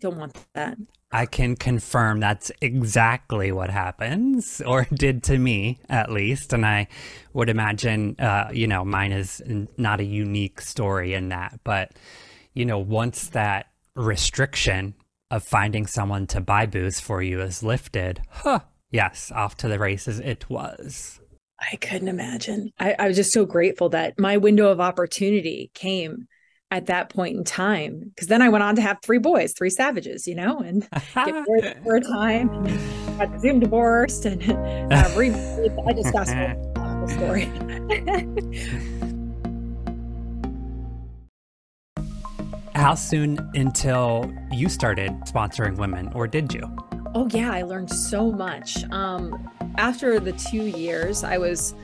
Don't 0.00 0.16
want 0.16 0.34
that. 0.54 0.78
I 1.14 1.26
can 1.26 1.54
confirm 1.54 2.18
that's 2.18 2.50
exactly 2.60 3.52
what 3.52 3.70
happens, 3.70 4.60
or 4.66 4.88
did 4.92 5.22
to 5.24 5.38
me 5.38 5.78
at 5.88 6.10
least. 6.10 6.52
And 6.52 6.66
I 6.66 6.88
would 7.32 7.48
imagine, 7.48 8.16
uh, 8.18 8.50
you 8.52 8.66
know, 8.66 8.84
mine 8.84 9.12
is 9.12 9.40
not 9.76 10.00
a 10.00 10.04
unique 10.04 10.60
story 10.60 11.14
in 11.14 11.28
that. 11.28 11.60
But, 11.62 11.92
you 12.52 12.66
know, 12.66 12.80
once 12.80 13.28
that 13.28 13.66
restriction 13.94 14.94
of 15.30 15.44
finding 15.44 15.86
someone 15.86 16.26
to 16.26 16.40
buy 16.40 16.66
booze 16.66 16.98
for 16.98 17.22
you 17.22 17.40
is 17.40 17.62
lifted, 17.62 18.20
huh, 18.28 18.60
yes, 18.90 19.30
off 19.32 19.56
to 19.58 19.68
the 19.68 19.78
races 19.78 20.18
it 20.18 20.50
was. 20.50 21.20
I 21.60 21.76
couldn't 21.76 22.08
imagine. 22.08 22.72
I, 22.80 22.96
I 22.98 23.06
was 23.06 23.16
just 23.16 23.32
so 23.32 23.46
grateful 23.46 23.88
that 23.90 24.18
my 24.18 24.36
window 24.36 24.68
of 24.68 24.80
opportunity 24.80 25.70
came 25.74 26.26
at 26.70 26.86
that 26.86 27.08
point 27.08 27.36
in 27.36 27.44
time 27.44 28.00
because 28.14 28.28
then 28.28 28.42
I 28.42 28.48
went 28.48 28.64
on 28.64 28.76
to 28.76 28.82
have 28.82 28.98
three 29.02 29.18
boys, 29.18 29.52
three 29.52 29.70
savages, 29.70 30.26
you 30.26 30.34
know, 30.34 30.58
and 30.58 30.88
get 31.14 31.44
married 31.48 31.76
for 31.84 31.96
a 31.96 32.00
time, 32.00 32.50
and 32.50 33.18
got 33.18 33.40
Zoom 33.40 33.60
divorced, 33.60 34.24
and 34.24 34.42
uh, 34.92 35.10
re- 35.16 35.30
I 35.86 35.92
just 35.92 36.12
got 36.12 36.26
the 36.74 37.08
story. 37.08 37.50
How 42.74 42.94
soon 42.94 43.38
until 43.54 44.32
you 44.50 44.68
started 44.68 45.12
sponsoring 45.26 45.76
women, 45.76 46.12
or 46.12 46.26
did 46.26 46.52
you? 46.52 46.62
Oh 47.14 47.28
yeah, 47.30 47.52
I 47.52 47.62
learned 47.62 47.90
so 47.90 48.32
much. 48.32 48.82
Um, 48.90 49.48
after 49.76 50.18
the 50.18 50.32
two 50.32 50.66
years, 50.66 51.22
I 51.22 51.38
was 51.38 51.74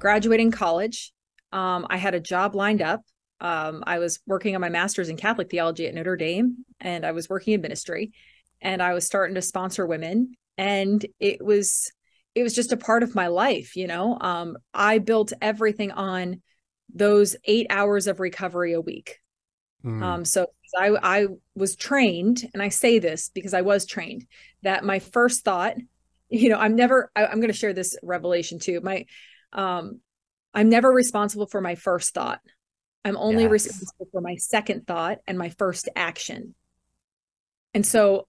graduating 0.00 0.50
college. 0.50 1.12
Um, 1.52 1.86
I 1.88 1.96
had 1.96 2.14
a 2.14 2.20
job 2.20 2.56
lined 2.56 2.82
up 2.82 3.02
um, 3.40 3.82
I 3.86 3.98
was 3.98 4.20
working 4.26 4.54
on 4.54 4.60
my 4.60 4.68
master's 4.68 5.08
in 5.08 5.16
Catholic 5.16 5.50
theology 5.50 5.86
at 5.86 5.94
Notre 5.94 6.16
Dame, 6.16 6.64
and 6.80 7.06
I 7.06 7.12
was 7.12 7.28
working 7.28 7.54
in 7.54 7.60
ministry, 7.60 8.12
and 8.60 8.82
I 8.82 8.92
was 8.94 9.06
starting 9.06 9.34
to 9.34 9.42
sponsor 9.42 9.86
women, 9.86 10.34
and 10.58 11.04
it 11.18 11.44
was 11.44 11.90
it 12.34 12.42
was 12.42 12.54
just 12.54 12.72
a 12.72 12.76
part 12.76 13.02
of 13.02 13.14
my 13.14 13.26
life, 13.26 13.76
you 13.76 13.86
know. 13.86 14.16
Um, 14.20 14.56
I 14.72 14.98
built 14.98 15.32
everything 15.40 15.90
on 15.90 16.42
those 16.94 17.36
eight 17.44 17.66
hours 17.70 18.06
of 18.06 18.20
recovery 18.20 18.72
a 18.72 18.80
week. 18.80 19.18
Mm. 19.84 20.02
Um, 20.02 20.24
so 20.24 20.46
I 20.76 20.96
I 21.02 21.26
was 21.54 21.76
trained, 21.76 22.48
and 22.52 22.62
I 22.62 22.68
say 22.68 22.98
this 22.98 23.30
because 23.32 23.54
I 23.54 23.62
was 23.62 23.86
trained 23.86 24.26
that 24.62 24.84
my 24.84 24.98
first 24.98 25.44
thought, 25.44 25.76
you 26.28 26.50
know, 26.50 26.58
I'm 26.58 26.76
never 26.76 27.10
I, 27.16 27.26
I'm 27.26 27.40
going 27.40 27.48
to 27.48 27.54
share 27.54 27.72
this 27.72 27.96
revelation 28.02 28.58
too. 28.58 28.80
My 28.82 29.06
um, 29.52 30.00
I'm 30.52 30.68
never 30.68 30.90
responsible 30.90 31.46
for 31.46 31.60
my 31.60 31.74
first 31.74 32.12
thought. 32.12 32.40
I'm 33.04 33.16
only 33.16 33.44
yes. 33.44 33.52
responsible 33.52 34.08
for 34.12 34.20
my 34.20 34.36
second 34.36 34.86
thought 34.86 35.18
and 35.26 35.38
my 35.38 35.50
first 35.50 35.88
action. 35.96 36.54
And 37.72 37.84
so 37.86 38.26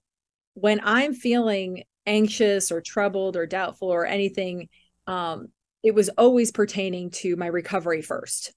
when 0.54 0.80
I'm 0.82 1.14
feeling 1.14 1.84
anxious 2.06 2.72
or 2.72 2.80
troubled 2.80 3.36
or 3.36 3.46
doubtful 3.46 3.88
or 3.88 4.06
anything, 4.06 4.68
um, 5.06 5.48
it 5.82 5.94
was 5.94 6.08
always 6.10 6.52
pertaining 6.52 7.10
to 7.10 7.36
my 7.36 7.46
recovery 7.46 8.02
first. 8.02 8.52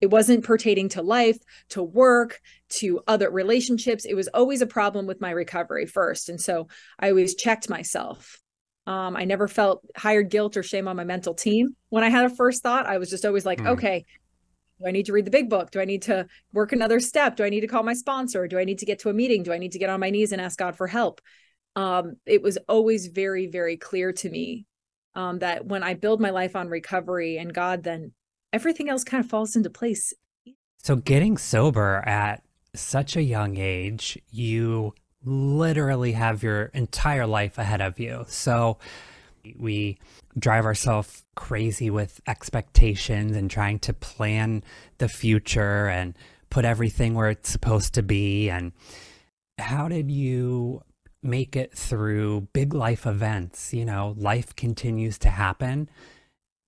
It 0.00 0.10
wasn't 0.10 0.44
pertaining 0.44 0.88
to 0.90 1.02
life, 1.02 1.38
to 1.70 1.82
work, 1.82 2.40
to 2.70 3.00
other 3.06 3.30
relationships. 3.30 4.04
It 4.04 4.14
was 4.14 4.28
always 4.28 4.60
a 4.60 4.66
problem 4.66 5.06
with 5.06 5.20
my 5.20 5.30
recovery 5.30 5.86
first. 5.86 6.28
And 6.28 6.40
so 6.40 6.66
I 6.98 7.10
always 7.10 7.36
checked 7.36 7.70
myself. 7.70 8.40
Um, 8.84 9.16
I 9.16 9.26
never 9.26 9.46
felt 9.46 9.84
hired 9.96 10.28
guilt 10.28 10.56
or 10.56 10.64
shame 10.64 10.88
on 10.88 10.96
my 10.96 11.04
mental 11.04 11.34
team. 11.34 11.76
When 11.90 12.02
I 12.02 12.08
had 12.08 12.24
a 12.24 12.34
first 12.34 12.64
thought, 12.64 12.86
I 12.86 12.98
was 12.98 13.10
just 13.10 13.24
always 13.24 13.46
like, 13.46 13.60
mm. 13.60 13.68
okay, 13.68 14.04
do 14.82 14.88
I 14.88 14.92
need 14.92 15.06
to 15.06 15.12
read 15.12 15.24
the 15.24 15.30
big 15.30 15.48
book? 15.48 15.70
Do 15.70 15.80
I 15.80 15.84
need 15.84 16.02
to 16.02 16.26
work 16.52 16.72
another 16.72 16.98
step? 16.98 17.36
Do 17.36 17.44
I 17.44 17.48
need 17.48 17.60
to 17.60 17.66
call 17.66 17.82
my 17.82 17.94
sponsor? 17.94 18.48
Do 18.48 18.58
I 18.58 18.64
need 18.64 18.78
to 18.78 18.86
get 18.86 18.98
to 19.00 19.10
a 19.10 19.12
meeting? 19.12 19.42
Do 19.42 19.52
I 19.52 19.58
need 19.58 19.72
to 19.72 19.78
get 19.78 19.90
on 19.90 20.00
my 20.00 20.10
knees 20.10 20.32
and 20.32 20.40
ask 20.40 20.58
God 20.58 20.76
for 20.76 20.86
help? 20.86 21.20
Um, 21.76 22.16
it 22.26 22.42
was 22.42 22.58
always 22.68 23.06
very, 23.06 23.46
very 23.46 23.76
clear 23.76 24.12
to 24.12 24.28
me 24.28 24.66
um, 25.14 25.38
that 25.38 25.66
when 25.66 25.82
I 25.82 25.94
build 25.94 26.20
my 26.20 26.30
life 26.30 26.56
on 26.56 26.68
recovery 26.68 27.38
and 27.38 27.54
God, 27.54 27.84
then 27.84 28.12
everything 28.52 28.88
else 28.88 29.04
kind 29.04 29.24
of 29.24 29.30
falls 29.30 29.56
into 29.56 29.70
place. 29.70 30.12
So, 30.82 30.96
getting 30.96 31.38
sober 31.38 32.02
at 32.06 32.42
such 32.74 33.16
a 33.16 33.22
young 33.22 33.56
age, 33.56 34.18
you 34.30 34.94
literally 35.24 36.12
have 36.12 36.42
your 36.42 36.64
entire 36.74 37.26
life 37.26 37.56
ahead 37.56 37.80
of 37.80 38.00
you. 38.00 38.24
So, 38.26 38.78
we 39.56 39.98
drive 40.38 40.64
ourselves 40.64 41.24
crazy 41.34 41.90
with 41.90 42.20
expectations 42.26 43.36
and 43.36 43.50
trying 43.50 43.78
to 43.80 43.92
plan 43.92 44.62
the 44.98 45.08
future 45.08 45.88
and 45.88 46.16
put 46.50 46.64
everything 46.64 47.14
where 47.14 47.30
it's 47.30 47.50
supposed 47.50 47.94
to 47.94 48.02
be. 48.02 48.48
And 48.50 48.72
how 49.58 49.88
did 49.88 50.10
you 50.10 50.82
make 51.22 51.56
it 51.56 51.72
through 51.72 52.48
big 52.52 52.74
life 52.74 53.06
events? 53.06 53.72
You 53.72 53.84
know, 53.84 54.14
life 54.16 54.54
continues 54.56 55.18
to 55.20 55.30
happen. 55.30 55.88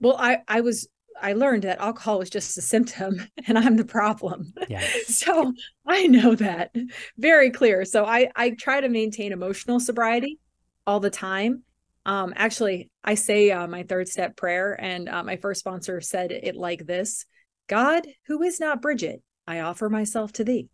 Well, 0.01 0.17
I, 0.19 0.39
I 0.49 0.61
was 0.61 0.89
I 1.21 1.33
learned 1.33 1.63
that 1.63 1.79
alcohol 1.79 2.19
was 2.19 2.29
just 2.29 2.59
a 2.59 2.63
symptom 2.63 3.27
and 3.47 3.59
I'm 3.59 3.77
the 3.77 3.85
problem. 3.85 4.53
Yes. 4.69 5.07
so 5.19 5.53
I 5.87 6.07
know 6.07 6.35
that 6.35 6.75
very 7.19 7.51
clear. 7.51 7.85
So 7.85 8.05
I, 8.05 8.31
I 8.37 8.51
try 8.51 8.81
to 8.81 8.89
maintain 8.89 9.33
emotional 9.33 9.81
sobriety 9.81 10.39
all 10.87 11.01
the 11.01 11.11
time. 11.11 11.63
Um, 12.07 12.35
actually, 12.37 12.91
I 13.03 13.15
say 13.15 13.51
uh, 13.51 13.67
my 13.67 13.83
third 13.85 14.09
step 14.09 14.37
prayer, 14.37 14.79
and 14.79 15.09
uh, 15.09 15.23
my 15.23 15.37
first 15.37 15.61
sponsor 15.61 16.01
said 16.01 16.33
it 16.33 16.57
like 16.57 16.87
this 16.87 17.25
God, 17.69 18.07
who 18.27 18.43
is 18.43 18.61
not 18.61 18.83
Bridget, 18.83 19.23
I 19.47 19.61
offer 19.61 19.89
myself 19.89 20.33
to 20.35 20.45
thee. 20.45 20.69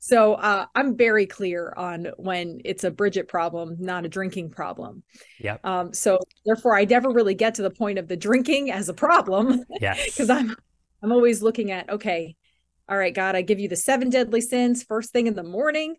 So 0.00 0.34
uh, 0.34 0.66
I'm 0.74 0.96
very 0.96 1.26
clear 1.26 1.72
on 1.76 2.08
when 2.16 2.60
it's 2.64 2.84
a 2.84 2.90
Bridget 2.90 3.26
problem, 3.28 3.76
not 3.80 4.04
a 4.04 4.08
drinking 4.08 4.50
problem. 4.50 5.02
Yeah. 5.40 5.56
Um, 5.64 5.92
so 5.92 6.18
therefore, 6.46 6.76
I 6.76 6.84
never 6.84 7.10
really 7.10 7.34
get 7.34 7.56
to 7.56 7.62
the 7.62 7.70
point 7.70 7.98
of 7.98 8.06
the 8.06 8.16
drinking 8.16 8.70
as 8.70 8.88
a 8.88 8.94
problem. 8.94 9.64
Yes. 9.80 10.04
Because 10.04 10.30
I'm 10.30 10.54
I'm 11.02 11.12
always 11.12 11.42
looking 11.42 11.70
at 11.70 11.90
okay, 11.90 12.36
all 12.88 12.96
right, 12.96 13.14
God, 13.14 13.36
I 13.36 13.42
give 13.42 13.60
you 13.60 13.68
the 13.68 13.76
seven 13.76 14.10
deadly 14.10 14.40
sins 14.40 14.82
first 14.82 15.12
thing 15.12 15.26
in 15.26 15.34
the 15.34 15.42
morning, 15.42 15.96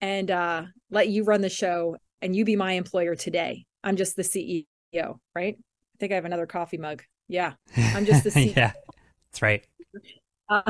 and 0.00 0.30
uh, 0.30 0.64
let 0.90 1.08
you 1.08 1.24
run 1.24 1.40
the 1.40 1.48
show, 1.48 1.96
and 2.22 2.34
you 2.34 2.44
be 2.44 2.56
my 2.56 2.72
employer 2.72 3.14
today. 3.14 3.64
I'm 3.86 3.96
just 3.96 4.16
the 4.16 4.22
CEO, 4.22 5.18
right? 5.34 5.56
I 5.56 5.96
think 6.00 6.10
I 6.12 6.16
have 6.16 6.24
another 6.24 6.46
coffee 6.46 6.76
mug. 6.76 7.04
Yeah, 7.28 7.52
I'm 7.76 8.04
just 8.04 8.24
the 8.24 8.30
CEO. 8.30 8.54
yeah, 8.56 8.72
that's 9.30 9.42
right. 9.42 9.64
Uh, 10.48 10.62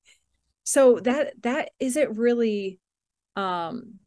so 0.64 0.98
that 1.00 1.40
that 1.42 1.70
isn't 1.78 2.18
really 2.18 2.80
um, 3.36 4.00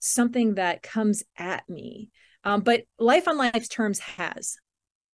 something 0.00 0.54
that 0.54 0.82
comes 0.82 1.22
at 1.36 1.68
me, 1.68 2.10
um, 2.44 2.62
but 2.62 2.84
life 2.98 3.28
on 3.28 3.36
life's 3.36 3.68
terms 3.68 3.98
has. 3.98 4.56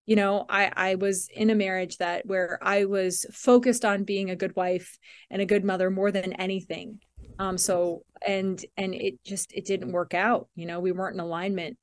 you 0.06 0.15
know 0.15 0.46
i 0.50 0.72
i 0.75 0.96
was 0.96 1.30
in 1.34 1.50
a 1.50 1.56
marriage 1.56 1.98
that 1.98 2.25
where 2.25 2.58
i 2.62 2.86
was 2.86 3.25
focused 3.32 3.86
on 3.86 4.03
being 4.03 4.30
a 4.30 4.36
good 4.36 4.56
wife 4.56 4.98
and 5.30 5.41
a 5.41 5.46
good 5.46 5.63
mother 5.63 5.89
more 5.89 6.12
than 6.12 6.34
anything 6.34 7.00
um 7.39 7.58
so 7.58 8.03
and 8.27 8.65
and 8.77 8.94
it 8.96 9.24
just 9.24 9.53
it 9.53 9.65
didn't 9.65 9.91
work 9.91 10.13
out 10.13 10.50
you 10.56 10.65
know 10.65 10.80
we 10.80 10.91
weren't 10.91 11.13
in 11.13 11.20
alignment 11.20 11.77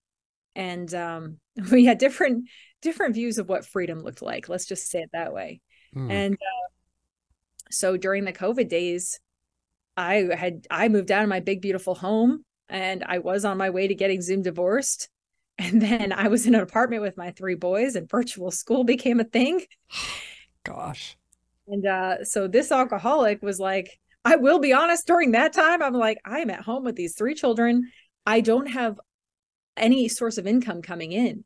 and 0.59 0.93
um 0.93 1.38
we 1.73 1.87
had 1.87 1.97
different 1.97 2.49
different 2.83 3.15
views 3.15 3.38
of 3.38 3.49
what 3.49 3.65
freedom 3.65 4.00
looked 4.00 4.23
like 4.23 4.49
let's 4.49 4.67
just 4.67 4.91
say 4.91 5.00
it 5.00 5.11
that 5.15 5.33
way 5.33 5.61
mm. 5.97 6.11
and 6.11 6.35
uh, 6.35 6.69
so 7.71 7.97
during 7.97 8.25
the 8.25 8.33
covid 8.33 8.69
days 8.69 9.19
i 9.97 10.29
had 10.37 10.67
i 10.71 10.88
moved 10.88 11.11
out 11.11 11.23
of 11.23 11.29
my 11.31 11.41
big 11.41 11.62
beautiful 11.62 11.95
home 11.95 12.45
and 12.69 13.03
i 13.05 13.19
was 13.19 13.47
on 13.47 13.57
my 13.57 13.71
way 13.71 13.88
to 13.88 13.95
getting 13.95 14.21
zoom 14.21 14.43
divorced 14.43 15.09
and 15.61 15.83
then 15.83 16.12
I 16.12 16.29
was 16.29 16.47
in 16.47 16.55
an 16.55 16.61
apartment 16.61 17.03
with 17.03 17.17
my 17.17 17.33
three 17.33 17.57
boys, 17.57 17.97
and 17.97 18.09
virtual 18.09 18.50
school 18.53 18.85
became 18.95 19.19
a 19.19 19.25
thing. 19.25 19.65
Gosh. 20.65 21.17
And 21.67 21.85
uh, 21.85 22.25
so 22.25 22.47
this 22.49 22.71
alcoholic 22.71 23.43
was 23.43 23.59
like, 23.59 23.99
I 24.25 24.37
will 24.37 24.59
be 24.59 24.73
honest, 24.73 25.07
during 25.07 25.33
that 25.33 25.53
time, 25.53 25.83
I'm 25.83 25.95
like, 25.95 26.19
I'm 26.25 26.50
at 26.50 26.62
home 26.62 26.85
with 26.85 26.97
these 26.97 27.15
three 27.15 27.35
children. 27.35 27.91
I 28.25 28.41
don't 28.41 28.67
have 28.67 29.00
any 29.78 30.08
source 30.08 30.38
of 30.38 30.47
income 30.47 30.82
coming 30.82 31.12
in 31.12 31.44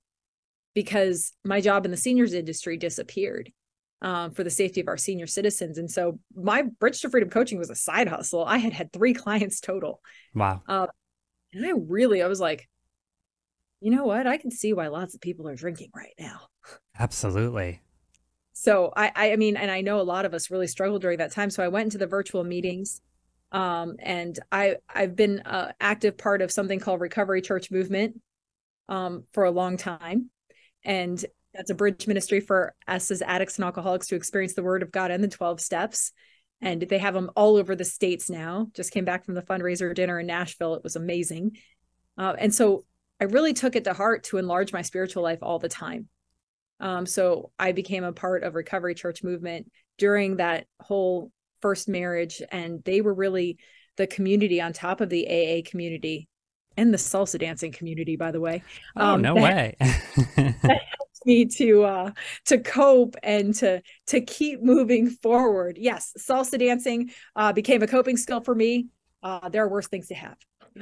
because 0.74 1.32
my 1.44 1.60
job 1.60 1.84
in 1.84 1.90
the 1.90 1.96
seniors 1.96 2.32
industry 2.32 2.76
disappeared 2.76 3.52
um, 4.00 4.32
for 4.32 4.42
the 4.42 4.50
safety 4.50 4.80
of 4.80 4.88
our 4.88 4.96
senior 4.96 5.26
citizens. 5.26 5.78
And 5.78 5.90
so 5.90 6.18
my 6.34 6.62
Bridge 6.62 7.00
to 7.02 7.10
Freedom 7.10 7.30
coaching 7.30 7.58
was 7.58 7.70
a 7.70 7.74
side 7.74 8.08
hustle. 8.08 8.44
I 8.44 8.58
had 8.58 8.72
had 8.72 8.92
three 8.92 9.14
clients 9.14 9.60
total. 9.60 10.00
Wow. 10.34 10.62
Uh, 10.68 10.86
and 11.52 11.64
I 11.64 11.72
really, 11.76 12.22
I 12.22 12.26
was 12.26 12.40
like, 12.40 12.68
you 13.80 13.90
know 13.90 14.04
what? 14.04 14.26
I 14.26 14.38
can 14.38 14.50
see 14.50 14.72
why 14.72 14.88
lots 14.88 15.14
of 15.14 15.20
people 15.20 15.48
are 15.48 15.56
drinking 15.56 15.90
right 15.94 16.14
now. 16.18 16.42
Absolutely. 16.98 17.80
So 18.52 18.92
I, 18.96 19.32
I 19.32 19.36
mean, 19.36 19.56
and 19.56 19.70
I 19.70 19.80
know 19.80 20.00
a 20.00 20.02
lot 20.02 20.24
of 20.24 20.34
us 20.34 20.50
really 20.50 20.66
struggled 20.66 21.02
during 21.02 21.18
that 21.18 21.32
time. 21.32 21.50
So 21.50 21.64
I 21.64 21.68
went 21.68 21.84
into 21.84 21.98
the 21.98 22.06
virtual 22.06 22.44
meetings, 22.44 23.00
um, 23.52 23.97
and 24.00 24.37
I 24.50 24.76
I've 24.92 25.14
been 25.14 25.42
an 25.44 25.75
active 25.80 26.18
part 26.18 26.42
of 26.42 26.50
something 26.50 26.80
called 26.80 27.00
Recovery 27.00 27.42
Church 27.42 27.71
Movement, 27.71 28.21
um, 28.88 29.25
for 29.32 29.44
a 29.44 29.50
long 29.50 29.76
time, 29.76 30.30
and 30.85 31.25
that's 31.54 31.71
a 31.71 31.75
bridge 31.75 32.06
ministry 32.06 32.40
for 32.40 32.75
us 32.88 33.11
as 33.11 33.23
addicts 33.23 33.56
and 33.56 33.64
alcoholics 33.64 34.09
to 34.09 34.16
experience 34.16 34.54
the 34.54 34.62
Word 34.62 34.82
of 34.82 34.90
God 34.90 35.11
and 35.11 35.23
the 35.23 35.28
twelve 35.28 35.61
steps. 35.61 36.12
And 36.64 36.80
they 36.80 36.99
have 36.99 37.12
them 37.12 37.30
all 37.35 37.56
over 37.56 37.75
the 37.75 37.85
states 37.85 38.30
now. 38.30 38.68
Just 38.73 38.92
came 38.92 39.04
back 39.04 39.25
from 39.25 39.35
the 39.35 39.42
fundraiser 39.42 39.92
dinner 39.92 40.21
in 40.21 40.28
Nashville. 40.28 40.76
It 40.76 40.85
was 40.85 40.94
amazing. 40.94 41.56
Uh, 42.16 42.35
and 42.38 42.54
so 42.54 42.85
I 43.21 43.25
really 43.25 43.52
took 43.52 43.75
it 43.75 43.82
to 43.85 43.92
heart 43.92 44.23
to 44.25 44.38
enlarge 44.38 44.73
my 44.73 44.82
spiritual 44.82 45.25
life 45.25 45.40
all 45.42 45.59
the 45.59 45.68
time. 45.68 46.09
Um, 46.78 47.04
so 47.04 47.50
I 47.59 47.73
became 47.73 48.04
a 48.04 48.12
part 48.12 48.44
of 48.44 48.54
Recovery 48.54 48.94
Church 48.94 49.25
movement 49.25 49.73
during 49.99 50.37
that 50.37 50.66
whole 50.78 51.32
first 51.62 51.88
marriage, 51.88 52.42
and 52.50 52.83
they 52.85 53.00
were 53.00 53.14
really 53.14 53.59
the 53.97 54.07
community 54.07 54.61
on 54.61 54.73
top 54.73 55.00
of 55.00 55.09
the 55.09 55.26
AA 55.26 55.69
community 55.69 56.28
and 56.76 56.92
the 56.92 56.99
salsa 56.99 57.38
dancing 57.38 57.73
community, 57.73 58.16
by 58.16 58.31
the 58.31 58.40
way. 58.40 58.62
Oh 58.97 59.14
um, 59.14 59.23
no 59.23 59.35
that, 59.35 59.42
way! 59.42 59.76
that 60.37 60.62
helped 60.64 61.26
me 61.26 61.47
to 61.47 61.85
uh, 61.85 62.11
to 62.47 62.59
cope 62.59 63.16
and 63.23 63.54
to 63.57 63.83
to 64.09 64.21
keep 64.21 64.62
moving 64.62 65.09
forward. 65.09 65.78
Yes, 65.78 66.12
salsa 66.19 66.59
dancing 66.59 67.11
uh, 67.37 67.52
became 67.52 67.83
a 67.83 67.87
coping 67.87 68.16
skill 68.16 68.40
for 68.40 68.54
me. 68.54 68.88
Uh, 69.23 69.49
there 69.49 69.64
are 69.64 69.69
worse 69.69 69.87
things 69.87 70.09
to 70.09 70.14
have 70.14 70.37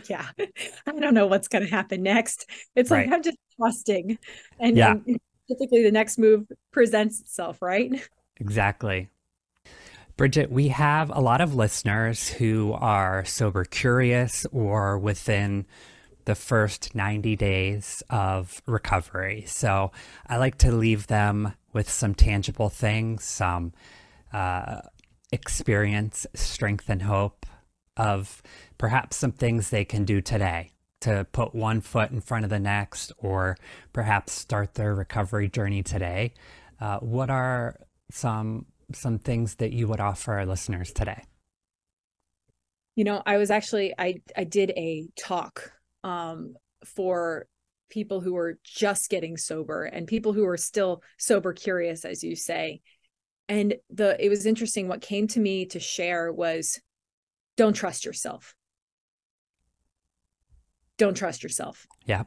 yeah, 0.08 0.26
I 0.86 0.92
don't 0.98 1.14
know 1.14 1.26
what's 1.26 1.48
going 1.48 1.64
to 1.64 1.70
happen 1.70 2.02
next. 2.02 2.48
It's 2.74 2.90
right. 2.90 3.06
like 3.06 3.14
I'm 3.14 3.22
just 3.22 3.38
trusting, 3.56 4.18
and, 4.58 4.76
yeah. 4.76 4.92
and 4.92 5.18
typically 5.48 5.82
the 5.82 5.92
next 5.92 6.18
move 6.18 6.46
presents 6.72 7.20
itself, 7.20 7.60
right? 7.60 7.90
Exactly. 8.36 9.08
Bridget, 10.20 10.52
we 10.52 10.68
have 10.68 11.08
a 11.08 11.18
lot 11.18 11.40
of 11.40 11.54
listeners 11.54 12.28
who 12.28 12.74
are 12.74 13.24
sober 13.24 13.64
curious 13.64 14.44
or 14.52 14.98
within 14.98 15.64
the 16.26 16.34
first 16.34 16.94
90 16.94 17.36
days 17.36 18.02
of 18.10 18.60
recovery. 18.66 19.44
So 19.46 19.92
I 20.26 20.36
like 20.36 20.58
to 20.58 20.72
leave 20.72 21.06
them 21.06 21.54
with 21.72 21.88
some 21.88 22.14
tangible 22.14 22.68
things, 22.68 23.24
some 23.24 23.72
uh, 24.30 24.82
experience, 25.32 26.26
strength, 26.34 26.90
and 26.90 27.00
hope 27.00 27.46
of 27.96 28.42
perhaps 28.76 29.16
some 29.16 29.32
things 29.32 29.70
they 29.70 29.86
can 29.86 30.04
do 30.04 30.20
today 30.20 30.72
to 31.00 31.26
put 31.32 31.54
one 31.54 31.80
foot 31.80 32.10
in 32.10 32.20
front 32.20 32.44
of 32.44 32.50
the 32.50 32.60
next 32.60 33.10
or 33.16 33.56
perhaps 33.94 34.34
start 34.34 34.74
their 34.74 34.94
recovery 34.94 35.48
journey 35.48 35.82
today. 35.82 36.34
Uh, 36.78 36.98
what 36.98 37.30
are 37.30 37.80
some 38.10 38.66
some 38.96 39.18
things 39.18 39.56
that 39.56 39.72
you 39.72 39.88
would 39.88 40.00
offer 40.00 40.34
our 40.34 40.46
listeners 40.46 40.92
today? 40.92 41.24
You 42.96 43.04
know, 43.04 43.22
I 43.24 43.36
was 43.38 43.50
actually 43.50 43.94
I 43.98 44.20
I 44.36 44.44
did 44.44 44.70
a 44.76 45.08
talk 45.18 45.72
um, 46.04 46.54
for 46.84 47.46
people 47.88 48.20
who 48.20 48.36
are 48.36 48.58
just 48.64 49.10
getting 49.10 49.36
sober 49.36 49.84
and 49.84 50.06
people 50.06 50.32
who 50.32 50.46
are 50.46 50.56
still 50.56 51.02
sober 51.18 51.52
curious 51.52 52.04
as 52.04 52.22
you 52.22 52.36
say. 52.36 52.80
And 53.48 53.74
the 53.90 54.22
it 54.24 54.28
was 54.28 54.46
interesting 54.46 54.86
what 54.86 55.00
came 55.00 55.26
to 55.28 55.40
me 55.40 55.66
to 55.66 55.80
share 55.80 56.32
was 56.32 56.80
don't 57.56 57.72
trust 57.72 58.04
yourself 58.04 58.54
don't 61.00 61.14
trust 61.16 61.42
yourself. 61.42 61.86
Yeah. 62.04 62.24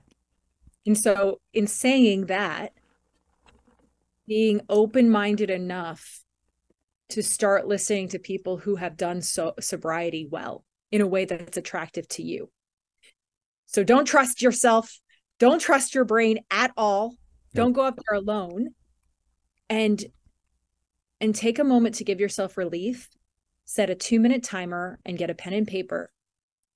And 0.86 0.97
so, 0.97 1.39
in 1.54 1.67
saying 1.67 2.26
that, 2.26 2.73
being 4.28 4.62
open 4.67 5.10
minded 5.12 5.52
enough 5.52 6.23
to 7.13 7.23
start 7.23 7.67
listening 7.67 8.10
to 8.10 8.19
people 8.19 8.58
who 8.58 8.76
have 8.76 8.97
done 8.97 9.21
so 9.21 9.54
sobriety 9.60 10.28
well 10.30 10.63
in 10.91 11.02
a 11.02 11.08
way 11.08 11.26
that's 11.26 11.58
attractive 11.58 12.08
to 12.08 12.23
you. 12.23 12.49
So 13.65 13.84
don't 13.84 14.06
trust 14.06 14.41
yourself. 14.41 14.99
Don't 15.39 15.60
trust 15.60 15.95
your 15.95 16.06
brain 16.06 16.39
at 16.52 16.71
all. 16.78 17.15
Don't 17.54 17.73
go 17.73 17.84
up 17.86 17.95
there 17.97 18.17
alone. 18.17 18.69
And 19.69 20.04
and 21.21 21.34
take 21.34 21.60
a 21.60 21.63
moment 21.63 21.95
to 21.95 22.04
give 22.04 22.19
yourself 22.19 22.58
relief. 22.58 23.10
Set 23.65 23.89
a 23.89 23.95
2-minute 23.95 24.43
timer 24.43 24.99
and 25.06 25.17
get 25.17 25.30
a 25.30 25.36
pen 25.36 25.54
and 25.54 25.67
paper 25.67 26.12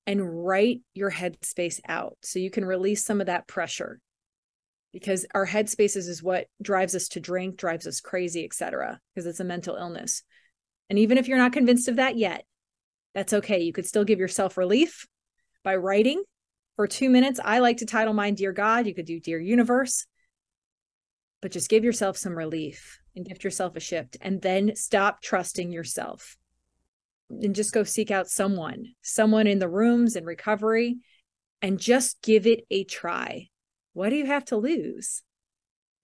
and 0.06 0.46
write 0.46 0.80
your 0.94 1.10
headspace 1.10 1.80
out 1.86 2.16
so 2.22 2.38
you 2.38 2.50
can 2.50 2.64
release 2.64 3.04
some 3.04 3.20
of 3.20 3.26
that 3.26 3.46
pressure 3.46 4.00
because 4.92 5.26
our 5.34 5.46
headspaces 5.46 6.08
is 6.08 6.22
what 6.22 6.46
drives 6.62 6.94
us 6.94 7.08
to 7.08 7.20
drink 7.20 7.56
drives 7.56 7.86
us 7.86 8.00
crazy 8.00 8.44
etc 8.44 9.00
because 9.14 9.26
it's 9.26 9.40
a 9.40 9.44
mental 9.44 9.76
illness 9.76 10.22
and 10.90 10.98
even 10.98 11.18
if 11.18 11.28
you're 11.28 11.38
not 11.38 11.52
convinced 11.52 11.88
of 11.88 11.96
that 11.96 12.16
yet 12.16 12.44
that's 13.14 13.32
okay 13.32 13.60
you 13.60 13.72
could 13.72 13.86
still 13.86 14.04
give 14.04 14.18
yourself 14.18 14.56
relief 14.56 15.06
by 15.64 15.74
writing 15.76 16.22
for 16.76 16.86
two 16.86 17.08
minutes 17.08 17.40
i 17.44 17.58
like 17.58 17.78
to 17.78 17.86
title 17.86 18.14
mine 18.14 18.34
dear 18.34 18.52
god 18.52 18.86
you 18.86 18.94
could 18.94 19.06
do 19.06 19.20
dear 19.20 19.38
universe 19.38 20.06
but 21.40 21.52
just 21.52 21.70
give 21.70 21.84
yourself 21.84 22.16
some 22.16 22.36
relief 22.36 23.00
and 23.14 23.26
gift 23.26 23.44
yourself 23.44 23.76
a 23.76 23.80
shift 23.80 24.16
and 24.20 24.42
then 24.42 24.74
stop 24.74 25.20
trusting 25.22 25.72
yourself 25.72 26.36
and 27.30 27.54
just 27.54 27.72
go 27.72 27.84
seek 27.84 28.10
out 28.10 28.28
someone, 28.28 28.94
someone 29.02 29.46
in 29.46 29.58
the 29.58 29.68
rooms 29.68 30.16
in 30.16 30.24
recovery, 30.24 30.96
and 31.60 31.78
just 31.78 32.20
give 32.22 32.46
it 32.46 32.64
a 32.70 32.84
try. 32.84 33.48
What 33.92 34.10
do 34.10 34.16
you 34.16 34.26
have 34.26 34.44
to 34.46 34.56
lose 34.56 35.22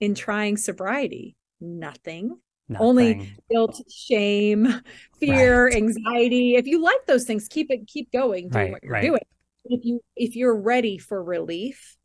in 0.01 0.15
trying 0.15 0.57
sobriety? 0.57 1.37
Nothing. 1.61 2.39
Nothing. 2.69 2.87
Only 2.87 3.37
guilt, 3.51 3.81
shame, 3.91 4.81
fear, 5.21 5.67
right. 5.67 5.75
anxiety. 5.75 6.57
If 6.57 6.67
you 6.67 6.83
like 6.83 7.05
those 7.07 7.25
things, 7.25 7.47
keep 7.49 7.71
it, 7.71 7.87
keep 7.87 8.11
going, 8.11 8.49
do 8.49 8.59
right, 8.59 8.73
what 8.73 8.83
you're 8.83 8.93
right. 8.93 9.03
doing. 9.03 9.21
If 9.67 9.85
you 9.85 10.01
if 10.17 10.37
you're 10.37 10.57
ready 10.57 10.99
for 10.99 11.23
relief, 11.23 11.97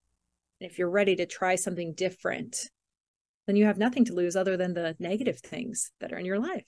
and 0.59 0.69
if 0.69 0.77
you're 0.77 0.89
ready 0.89 1.15
to 1.15 1.25
try 1.25 1.55
something 1.55 1.93
different, 1.93 2.69
then 3.47 3.55
you 3.55 3.65
have 3.65 3.77
nothing 3.77 4.05
to 4.05 4.13
lose 4.13 4.35
other 4.35 4.57
than 4.57 4.73
the 4.73 4.95
negative 4.99 5.39
things 5.39 5.91
that 5.99 6.11
are 6.11 6.17
in 6.17 6.25
your 6.25 6.39
life. 6.39 6.65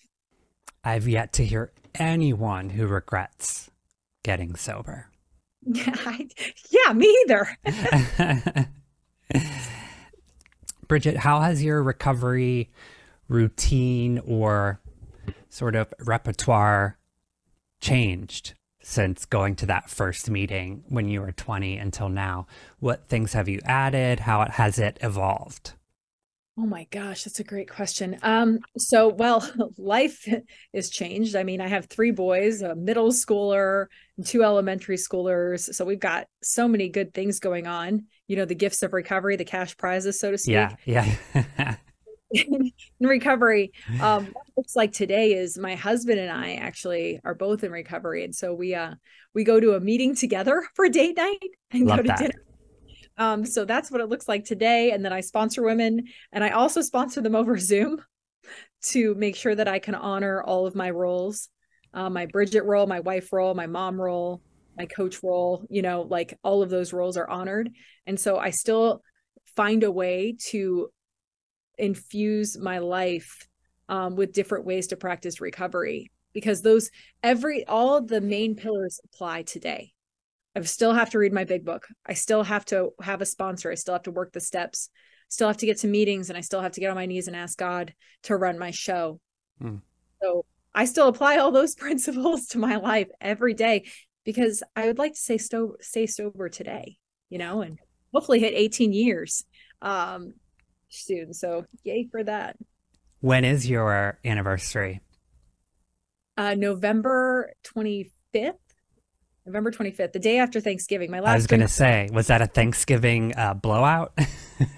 I've 0.84 1.08
yet 1.08 1.34
to 1.34 1.46
hear 1.46 1.72
anyone 1.96 2.72
who 2.72 2.88
regrets 2.88 3.70
getting 4.24 4.56
sober. 4.56 5.10
Yeah, 5.64 5.96
I, 6.06 6.28
yeah, 6.70 6.94
me 6.94 7.16
either. 7.26 8.68
Bridget, 10.88 11.18
how 11.18 11.42
has 11.42 11.64
your 11.64 11.84
recovery 11.84 12.72
routine 13.32 14.20
or 14.28 14.82
sort 15.50 15.76
of 15.76 15.94
repertoire 16.06 16.98
changed 17.80 18.54
since 18.84 19.26
going 19.26 19.56
to 19.56 19.66
that 19.68 19.90
first 19.90 20.30
meeting 20.30 20.84
when 20.90 21.08
you 21.08 21.22
were 21.22 21.32
20 21.32 21.78
until 21.78 22.10
now? 22.10 22.46
What 22.80 23.08
things 23.08 23.34
have 23.34 23.48
you 23.48 23.60
added? 23.64 24.22
How 24.22 24.46
has 24.50 24.78
it 24.78 24.98
evolved? 25.02 25.74
Oh 26.58 26.66
my 26.66 26.86
gosh, 26.92 27.24
that's 27.24 27.40
a 27.40 27.46
great 27.46 27.70
question. 27.70 28.18
Um, 28.22 28.60
so 28.78 29.08
well, 29.08 29.50
life 29.78 30.28
is 30.74 30.90
changed. 30.90 31.36
I 31.36 31.44
mean, 31.44 31.62
I 31.62 31.68
have 31.68 31.86
three 31.86 32.12
boys, 32.12 32.62
a 32.62 32.76
middle 32.76 33.12
schooler, 33.12 33.86
and 34.18 34.28
two 34.28 34.44
elementary 34.44 34.98
schoolers. 34.98 35.74
So 35.74 35.86
we've 35.86 36.00
got 36.00 36.28
so 36.44 36.68
many 36.68 36.90
good 36.90 37.14
things 37.14 37.40
going 37.40 37.68
on. 37.68 38.06
You 38.28 38.36
know, 38.36 38.46
the 38.46 38.56
gifts 38.56 38.84
of 38.84 38.92
recovery, 38.92 39.38
the 39.38 39.46
cash 39.46 39.78
prizes, 39.78 40.20
so 40.20 40.32
to 40.32 40.38
speak. 40.38 40.54
Yeah, 40.54 40.76
yeah. 40.86 41.76
in 42.34 42.72
recovery. 43.00 43.72
Um, 44.00 44.26
what 44.28 44.48
it 44.48 44.54
looks 44.58 44.76
like 44.76 44.92
today 44.92 45.34
is 45.34 45.58
my 45.58 45.76
husband 45.76 46.20
and 46.20 46.32
I 46.32 46.54
actually 46.56 47.20
are 47.24 47.36
both 47.36 47.64
in 47.64 47.72
recovery, 47.72 48.24
and 48.24 48.34
so 48.36 48.54
we 48.54 48.74
uh 48.76 48.94
we 49.34 49.44
go 49.44 49.60
to 49.60 49.74
a 49.74 49.80
meeting 49.80 50.16
together 50.16 50.64
for 50.76 50.88
date 50.90 51.18
night 51.18 51.40
and 51.72 51.86
Love 51.86 51.98
go 51.98 52.04
to 52.04 52.08
that. 52.08 52.18
dinner. 52.20 52.46
Um, 53.18 53.46
so 53.46 53.66
that's 53.66 53.92
what 53.92 54.02
it 54.02 54.10
looks 54.10 54.28
like 54.28 54.46
today. 54.46 54.92
And 54.92 55.04
then 55.04 55.14
I 55.14 55.22
sponsor 55.22 55.62
women, 55.64 56.06
and 56.32 56.44
I 56.44 56.50
also 56.52 56.82
sponsor 56.82 57.22
them 57.22 57.36
over 57.36 57.58
Zoom 57.60 58.02
to 58.84 59.14
make 59.16 59.36
sure 59.36 59.54
that 59.54 59.68
I 59.68 59.80
can 59.80 59.96
honor 59.96 60.42
all 60.42 60.66
of 60.66 60.76
my 60.76 60.90
roles, 60.90 61.50
uh, 61.94 62.10
my 62.10 62.26
Bridget 62.26 62.64
role, 62.64 62.88
my 62.88 63.02
wife 63.02 63.32
role, 63.32 63.54
my 63.54 63.68
mom 63.68 64.02
role, 64.02 64.42
my 64.78 64.86
coach 64.86 65.22
role. 65.22 65.66
You 65.70 65.82
know, 65.82 66.02
like 66.04 66.38
all 66.44 66.64
of 66.64 66.70
those 66.70 66.94
roles 66.94 67.18
are 67.18 67.30
honored, 67.30 67.70
and 68.08 68.20
so 68.20 68.38
I 68.38 68.52
still 68.52 69.04
find 69.56 69.84
a 69.84 69.92
way 69.92 70.38
to 70.50 70.90
infuse 71.82 72.58
my 72.58 72.78
life 72.80 73.48
um, 73.90 74.16
with 74.16 74.34
different 74.34 74.66
ways 74.66 74.88
to 74.88 74.96
practice 74.98 75.42
recovery 75.42 76.12
because 76.34 76.62
those 76.62 76.90
every 77.24 77.66
all 77.66 78.02
the 78.02 78.22
main 78.22 78.56
pillars 78.56 79.00
apply 79.06 79.44
today. 79.44 79.92
I 80.56 80.62
still 80.62 80.94
have 80.94 81.12
to 81.12 81.20
read 81.20 81.34
my 81.34 81.46
big 81.46 81.66
book. 81.66 81.88
I 82.06 82.14
still 82.14 82.44
have 82.44 82.66
to 82.66 82.92
have 83.02 83.22
a 83.22 83.26
sponsor. 83.26 83.72
I 83.72 83.76
still 83.76 83.94
have 83.94 84.04
to 84.04 84.12
work 84.12 84.34
the 84.34 84.42
steps. 84.42 84.90
Still 85.30 85.48
have 85.48 85.58
to 85.58 85.66
get 85.66 85.78
to 85.78 85.88
meetings 85.88 86.30
and 86.30 86.38
i 86.38 86.42
still 86.42 86.60
have 86.62 86.74
to 86.74 86.82
get 86.82 86.90
on 86.90 86.96
my 86.96 87.06
knees 87.06 87.28
and 87.28 87.38
ask 87.38 87.58
god 87.58 87.94
to 88.24 88.36
run 88.36 88.60
my 88.60 88.72
show. 88.72 89.20
Hmm. 89.60 89.78
so 90.22 90.46
i 90.74 90.86
still 90.86 91.08
apply 91.08 91.38
all 91.38 91.52
those 91.52 91.76
principles 91.86 92.48
to 92.48 92.58
my 92.58 92.76
life 92.76 93.08
every 93.22 93.54
day 93.54 93.86
because 94.26 94.62
i 94.76 94.88
would 94.88 94.98
like 94.98 95.14
to 95.14 95.20
say 95.20 95.38
sto- 95.38 95.78
stay 95.80 96.06
sober 96.06 96.50
today 96.50 96.98
you 97.30 97.38
know 97.38 97.62
and 97.62 97.80
hopefully 98.14 98.40
hit 98.40 98.54
18 98.54 98.94
years. 98.94 99.44
Um 99.82 100.34
soon. 100.92 101.34
So 101.34 101.66
yay 101.84 102.08
for 102.12 102.24
that. 102.24 102.58
When 103.20 103.46
is 103.46 103.70
your 103.70 104.20
anniversary? 104.26 105.02
uh 106.38 106.56
november 106.56 107.52
25th 107.66 108.54
november 109.46 109.70
25th 109.70 110.14
the 110.14 110.20
day 110.20 110.38
after 110.38 110.62
thanksgiving. 110.62 111.12
My 111.12 111.20
last 111.20 111.32
I 111.32 111.36
was 111.36 111.48
going 111.48 111.60
to 111.60 111.68
say, 111.68 112.10
was 112.14 112.28
that 112.28 112.42
a 112.42 112.48
Thanksgiving 112.48 113.36
uh, 113.36 113.54
blowout? 113.54 114.18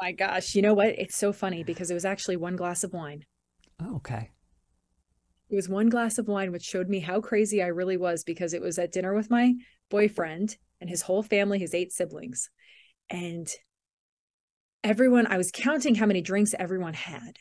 my 0.00 0.12
gosh 0.12 0.54
you 0.56 0.62
know 0.62 0.74
what? 0.74 0.88
It's 0.98 1.16
so 1.16 1.32
funny 1.32 1.62
because 1.62 1.90
it 1.90 1.94
was 1.94 2.04
actually 2.04 2.36
one 2.36 2.56
glass 2.56 2.82
of 2.82 2.92
wine. 2.92 3.24
Oh, 3.80 3.96
okay. 3.96 4.30
it 5.48 5.54
was 5.54 5.68
one 5.68 5.88
glass 5.88 6.18
of 6.18 6.26
wine 6.26 6.50
which 6.50 6.64
showed 6.64 6.88
me 6.88 7.00
how 7.00 7.20
crazy 7.20 7.62
i 7.62 7.66
really 7.66 7.96
was 7.96 8.24
because 8.24 8.52
it 8.54 8.62
was 8.62 8.78
at 8.78 8.92
dinner 8.92 9.14
with 9.14 9.30
my 9.30 9.54
boyfriend 9.90 10.56
and 10.80 10.90
his 10.90 11.02
whole 11.02 11.22
family 11.22 11.58
his 11.60 11.74
eight 11.74 11.92
siblings. 11.92 12.50
And 13.10 13.48
everyone 14.84 15.26
i 15.26 15.36
was 15.36 15.50
counting 15.52 15.94
how 15.96 16.06
many 16.06 16.20
drinks 16.20 16.54
everyone 16.58 16.94
had. 16.94 17.38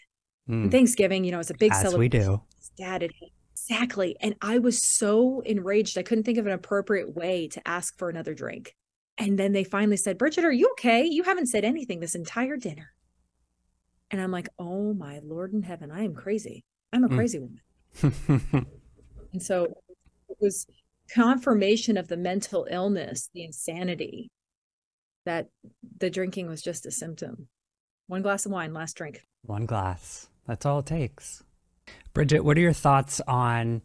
And 0.48 0.72
thanksgiving 0.72 1.24
you 1.24 1.32
know 1.32 1.40
it's 1.40 1.52
a 1.52 1.54
big 1.58 1.72
As 1.74 1.96
we 1.96 2.10
do. 2.10 2.42
dad 2.78 3.08
exactly. 3.54 4.16
And 4.20 4.36
i 4.42 4.58
was 4.58 4.82
so 4.82 5.42
enraged 5.42 5.98
i 5.98 6.04
couldn't 6.04 6.24
think 6.24 6.38
of 6.40 6.48
an 6.48 6.52
appropriate 6.54 7.16
way 7.16 7.48
to 7.50 7.66
ask 7.68 7.98
for 7.98 8.10
another 8.10 8.34
drink. 8.34 8.76
And 9.18 9.38
then 9.38 9.52
they 9.52 9.64
finally 9.64 9.98
said 9.98 10.18
bridget 10.18 10.44
are 10.44 10.52
you 10.52 10.70
okay? 10.72 11.06
You 11.06 11.24
haven't 11.24 11.46
said 11.48 11.64
anything 11.64 12.00
this 12.00 12.16
entire 12.16 12.58
dinner. 12.58 12.94
And 14.12 14.20
i'm 14.22 14.32
like 14.32 14.50
oh 14.60 14.94
my 14.94 15.20
lord 15.24 15.54
in 15.54 15.62
heaven 15.64 15.92
i 15.92 16.04
am 16.04 16.14
crazy. 16.16 16.64
I'm 16.92 17.04
a 17.04 17.10
Mm. 17.10 17.16
crazy 17.16 17.40
woman. 17.40 17.62
And 19.34 19.42
so 19.42 19.64
it 20.30 20.38
was 20.40 20.68
confirmation 21.10 21.98
of 21.98 22.08
the 22.08 22.18
mental 22.18 22.68
illness 22.70 23.30
the 23.34 23.44
insanity 23.44 24.30
that 25.26 25.50
the 26.00 26.10
drinking 26.10 26.48
was 26.48 26.62
just 26.62 26.86
a 26.86 26.92
symptom 26.92 27.48
one 28.08 28.22
glass 28.22 28.46
of 28.46 28.52
wine 28.52 28.74
last 28.74 28.96
drink 28.96 29.24
One 29.46 29.66
glass. 29.66 30.28
That's 30.48 30.66
all 30.66 30.80
it 30.80 30.86
takes. 30.86 31.44
Bridget, 32.14 32.42
what 32.42 32.58
are 32.58 32.62
your 32.62 32.74
thoughts 32.74 33.22
on 33.28 33.82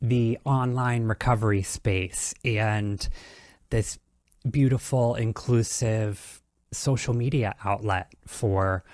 the 0.00 0.38
online 0.44 1.04
recovery 1.04 1.62
space 1.62 2.34
and 2.44 3.08
this 3.70 3.98
beautiful, 4.50 5.14
inclusive 5.14 6.42
social 6.72 7.14
media 7.14 7.54
outlet 7.64 8.12
for 8.26 8.84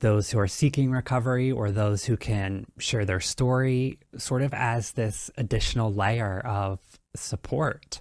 those 0.00 0.30
who 0.30 0.38
are 0.38 0.48
seeking 0.48 0.90
recovery 0.90 1.52
or 1.52 1.70
those 1.70 2.04
who 2.04 2.16
can 2.16 2.66
share 2.78 3.04
their 3.04 3.20
story, 3.20 3.98
sort 4.16 4.42
of 4.42 4.52
as 4.54 4.92
this 4.92 5.30
additional 5.36 5.92
layer 5.92 6.40
of 6.40 6.80
support? 7.14 8.00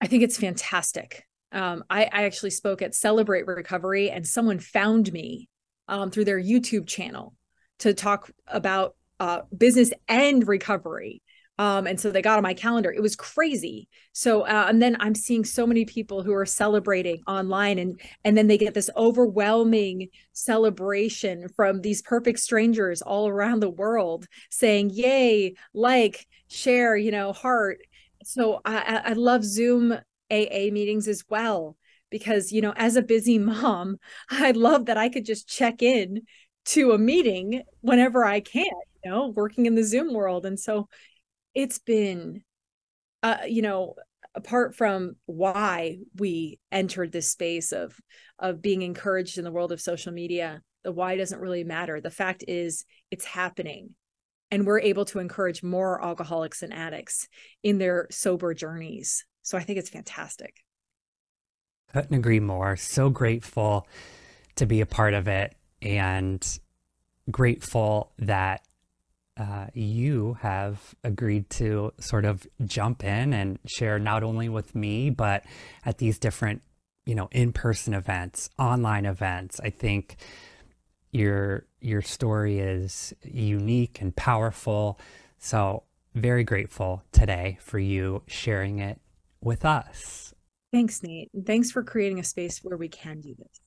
I 0.00 0.06
think 0.06 0.22
it's 0.22 0.38
fantastic. 0.38 1.26
Um, 1.52 1.84
I, 1.90 2.04
I 2.04 2.24
actually 2.24 2.50
spoke 2.50 2.82
at 2.82 2.94
Celebrate 2.94 3.46
Recovery, 3.46 4.10
and 4.10 4.26
someone 4.26 4.58
found 4.58 5.12
me 5.12 5.48
um, 5.88 6.10
through 6.10 6.24
their 6.24 6.40
YouTube 6.40 6.86
channel 6.86 7.34
to 7.80 7.94
talk 7.94 8.30
about 8.46 8.96
uh, 9.20 9.42
business 9.56 9.92
and 10.08 10.46
recovery. 10.46 11.22
Um, 11.58 11.86
and 11.86 12.00
so 12.00 12.10
they 12.10 12.22
got 12.22 12.38
on 12.38 12.42
my 12.42 12.54
calendar. 12.54 12.90
It 12.90 13.02
was 13.02 13.14
crazy. 13.14 13.88
So, 14.12 14.42
uh, 14.42 14.66
and 14.68 14.80
then 14.80 14.96
I'm 15.00 15.14
seeing 15.14 15.44
so 15.44 15.66
many 15.66 15.84
people 15.84 16.22
who 16.22 16.32
are 16.32 16.46
celebrating 16.46 17.22
online, 17.26 17.78
and 17.78 18.00
and 18.24 18.36
then 18.36 18.46
they 18.46 18.58
get 18.58 18.74
this 18.74 18.90
overwhelming 18.96 20.08
celebration 20.32 21.48
from 21.54 21.82
these 21.82 22.02
perfect 22.02 22.40
strangers 22.40 23.02
all 23.02 23.28
around 23.28 23.60
the 23.60 23.70
world 23.70 24.26
saying, 24.50 24.90
"Yay!" 24.90 25.54
Like, 25.74 26.26
share, 26.48 26.96
you 26.96 27.10
know, 27.10 27.32
heart. 27.32 27.80
So 28.24 28.60
I, 28.64 28.78
I 28.78 29.10
I 29.10 29.12
love 29.12 29.44
Zoom 29.44 29.98
AA 30.32 30.70
meetings 30.72 31.06
as 31.06 31.24
well 31.28 31.76
because 32.10 32.52
you 32.52 32.60
know 32.60 32.72
as 32.76 32.96
a 32.96 33.02
busy 33.02 33.38
mom 33.38 33.98
I 34.30 34.52
love 34.52 34.86
that 34.86 34.96
I 34.96 35.08
could 35.08 35.24
just 35.24 35.48
check 35.48 35.82
in 35.82 36.22
to 36.64 36.92
a 36.92 36.98
meeting 36.98 37.62
whenever 37.80 38.24
I 38.24 38.40
can 38.40 38.64
you 39.04 39.10
know 39.10 39.28
working 39.28 39.66
in 39.66 39.74
the 39.74 39.84
Zoom 39.84 40.14
world. 40.14 40.46
And 40.46 40.58
so 40.58 40.88
it's 41.54 41.78
been 41.78 42.42
uh 43.22 43.38
you 43.46 43.62
know 43.62 43.94
apart 44.34 44.74
from 44.74 45.16
why 45.26 45.98
we 46.16 46.58
entered 46.70 47.12
this 47.12 47.28
space 47.28 47.72
of 47.72 47.94
of 48.38 48.62
being 48.62 48.82
encouraged 48.82 49.38
in 49.38 49.44
the 49.44 49.52
world 49.52 49.72
of 49.72 49.80
social 49.80 50.12
media 50.12 50.62
the 50.84 50.92
why 50.92 51.16
doesn't 51.16 51.40
really 51.40 51.64
matter. 51.64 52.00
The 52.00 52.10
fact 52.10 52.44
is 52.48 52.84
it's 53.10 53.24
happening 53.24 53.90
and 54.50 54.66
we're 54.66 54.80
able 54.80 55.04
to 55.06 55.18
encourage 55.18 55.62
more 55.62 56.04
alcoholics 56.04 56.62
and 56.62 56.72
addicts 56.72 57.28
in 57.62 57.78
their 57.78 58.08
sober 58.10 58.52
journeys 58.52 59.24
so 59.42 59.58
I 59.58 59.62
think 59.62 59.78
it's 59.78 59.90
fantastic 59.90 60.64
Couldn't 61.92 62.14
agree 62.14 62.40
more. 62.40 62.76
So 62.76 63.10
grateful 63.10 63.86
to 64.56 64.66
be 64.66 64.80
a 64.80 64.86
part 64.86 65.14
of 65.14 65.28
it 65.28 65.54
and 65.82 66.58
grateful 67.30 68.12
that 68.18 68.62
uh, 69.36 69.66
you 69.74 70.38
have 70.40 70.94
agreed 71.04 71.48
to 71.50 71.92
sort 71.98 72.24
of 72.24 72.46
jump 72.64 73.04
in 73.04 73.32
and 73.32 73.58
share 73.66 73.98
not 73.98 74.22
only 74.22 74.48
with 74.48 74.74
me, 74.74 75.10
but 75.10 75.44
at 75.84 75.98
these 75.98 76.18
different, 76.18 76.62
you 77.06 77.14
know, 77.14 77.28
in-person 77.32 77.94
events, 77.94 78.50
online 78.58 79.06
events. 79.06 79.60
I 79.62 79.70
think 79.70 80.16
your 81.10 81.66
your 81.80 82.00
story 82.02 82.58
is 82.58 83.12
unique 83.22 84.00
and 84.00 84.14
powerful. 84.14 84.98
So 85.38 85.82
very 86.14 86.44
grateful 86.44 87.02
today 87.12 87.58
for 87.60 87.78
you 87.78 88.22
sharing 88.26 88.78
it 88.78 89.00
with 89.42 89.64
us. 89.64 90.34
Thanks, 90.72 91.02
Nate. 91.02 91.30
And 91.34 91.46
thanks 91.46 91.70
for 91.70 91.82
creating 91.82 92.18
a 92.18 92.24
space 92.24 92.60
where 92.62 92.76
we 92.76 92.88
can 92.88 93.20
do 93.20 93.34
this. 93.38 93.60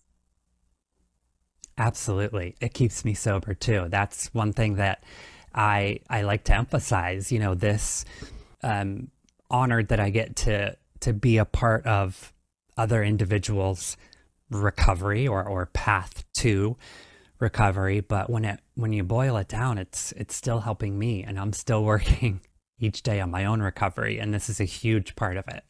Absolutely. 1.78 2.56
It 2.62 2.74
keeps 2.74 3.04
me 3.06 3.14
sober 3.14 3.54
too. 3.54 3.88
That's 3.90 4.34
one 4.34 4.54
thing 4.54 4.76
that 4.76 5.04
I 5.54 6.00
I 6.10 6.22
like 6.22 6.46
to 6.46 6.56
emphasize, 6.56 7.32
you 7.32 7.40
know, 7.40 7.54
this 7.54 8.06
um 8.64 9.10
honored 9.52 9.90
that 9.90 10.00
I 10.00 10.10
get 10.10 10.36
to 10.38 10.78
to 11.02 11.14
be 11.14 11.38
a 11.38 11.46
part 11.46 11.86
of 11.86 12.34
other 12.78 13.04
individuals' 13.04 13.98
recovery 14.50 15.28
or 15.28 15.44
or 15.44 15.68
path 15.68 16.24
to 16.36 16.78
recovery, 17.40 18.00
but 18.00 18.30
when 18.30 18.46
it 18.46 18.62
when 18.76 18.94
you 18.94 19.04
boil 19.04 19.38
it 19.38 19.50
down, 19.50 19.78
it's 19.78 20.14
it's 20.14 20.36
still 20.36 20.62
helping 20.62 20.98
me 20.98 21.24
and 21.24 21.38
I'm 21.40 21.54
still 21.54 21.84
working 21.94 22.42
each 22.80 23.04
day 23.04 23.20
on 23.22 23.32
my 23.32 23.46
own 23.46 23.62
recovery 23.62 24.20
and 24.20 24.34
this 24.34 24.50
is 24.50 24.60
a 24.60 24.66
huge 24.66 25.16
part 25.16 25.38
of 25.38 25.48
it. 25.48 25.64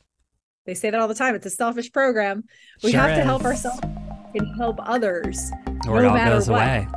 They 0.65 0.73
say 0.73 0.89
that 0.89 0.99
all 0.99 1.07
the 1.07 1.13
time. 1.15 1.35
It's 1.35 1.45
a 1.45 1.49
selfish 1.51 1.91
program. 1.91 2.43
We 2.83 2.91
Sure 2.91 3.01
have 3.01 3.15
to 3.17 3.23
help 3.23 3.43
ourselves 3.43 3.79
and 4.33 4.55
help 4.57 4.77
others. 4.81 5.51
or 5.87 6.01
no 6.01 6.05
it 6.05 6.05
all 6.07 6.13
matter 6.15 6.31
goes 6.31 6.49
what. 6.49 6.61
away. 6.63 6.87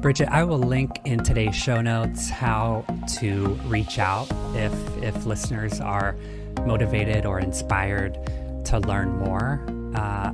Bridget, 0.00 0.28
I 0.30 0.42
will 0.44 0.58
link 0.58 0.90
in 1.04 1.22
today's 1.22 1.54
show 1.54 1.80
notes 1.80 2.28
how 2.28 2.84
to 3.20 3.46
reach 3.66 3.98
out 3.98 4.26
if 4.54 4.72
if 5.02 5.24
listeners 5.26 5.80
are 5.80 6.16
motivated 6.66 7.24
or 7.24 7.38
inspired 7.38 8.18
to 8.66 8.80
learn 8.80 9.10
more. 9.18 9.64
Uh, 9.94 10.32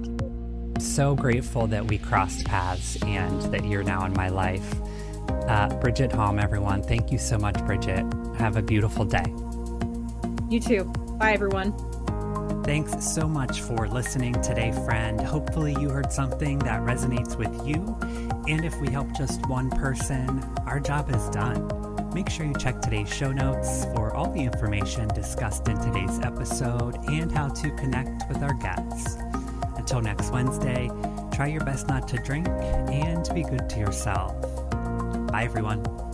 so 0.80 1.14
grateful 1.14 1.66
that 1.66 1.84
we 1.86 1.98
crossed 1.98 2.44
paths 2.46 2.96
and 3.02 3.42
that 3.52 3.64
you're 3.66 3.82
now 3.82 4.04
in 4.06 4.12
my 4.14 4.28
life. 4.28 4.74
Uh, 5.48 5.68
Bridget 5.80 6.12
Hom, 6.12 6.38
everyone. 6.38 6.82
Thank 6.82 7.12
you 7.12 7.18
so 7.18 7.36
much, 7.38 7.58
Bridget. 7.66 8.04
Have 8.38 8.56
a 8.56 8.62
beautiful 8.62 9.04
day. 9.04 9.24
You 10.48 10.60
too. 10.60 10.84
Bye, 11.18 11.32
everyone. 11.32 11.74
Thanks 12.64 13.04
so 13.12 13.26
much 13.26 13.62
for 13.62 13.88
listening 13.88 14.34
today, 14.42 14.72
friend. 14.86 15.20
Hopefully, 15.20 15.74
you 15.80 15.88
heard 15.88 16.12
something 16.12 16.58
that 16.60 16.80
resonates 16.82 17.36
with 17.36 17.66
you. 17.66 17.96
And 18.46 18.64
if 18.64 18.78
we 18.80 18.90
help 18.90 19.14
just 19.16 19.44
one 19.48 19.70
person, 19.70 20.42
our 20.66 20.78
job 20.78 21.10
is 21.14 21.28
done. 21.30 21.66
Make 22.14 22.30
sure 22.30 22.46
you 22.46 22.54
check 22.54 22.80
today's 22.80 23.12
show 23.12 23.32
notes 23.32 23.84
for 23.94 24.14
all 24.14 24.30
the 24.30 24.40
information 24.40 25.08
discussed 25.08 25.68
in 25.68 25.78
today's 25.80 26.18
episode 26.20 26.96
and 27.08 27.30
how 27.30 27.48
to 27.48 27.70
connect 27.72 28.28
with 28.28 28.42
our 28.42 28.54
guests. 28.54 29.16
Until 29.76 30.00
next 30.00 30.30
Wednesday, 30.30 30.90
try 31.32 31.48
your 31.48 31.64
best 31.64 31.88
not 31.88 32.06
to 32.08 32.16
drink 32.18 32.48
and 32.48 33.28
be 33.34 33.42
good 33.42 33.68
to 33.70 33.78
yourself. 33.78 34.40
Bye, 35.28 35.44
everyone. 35.44 36.07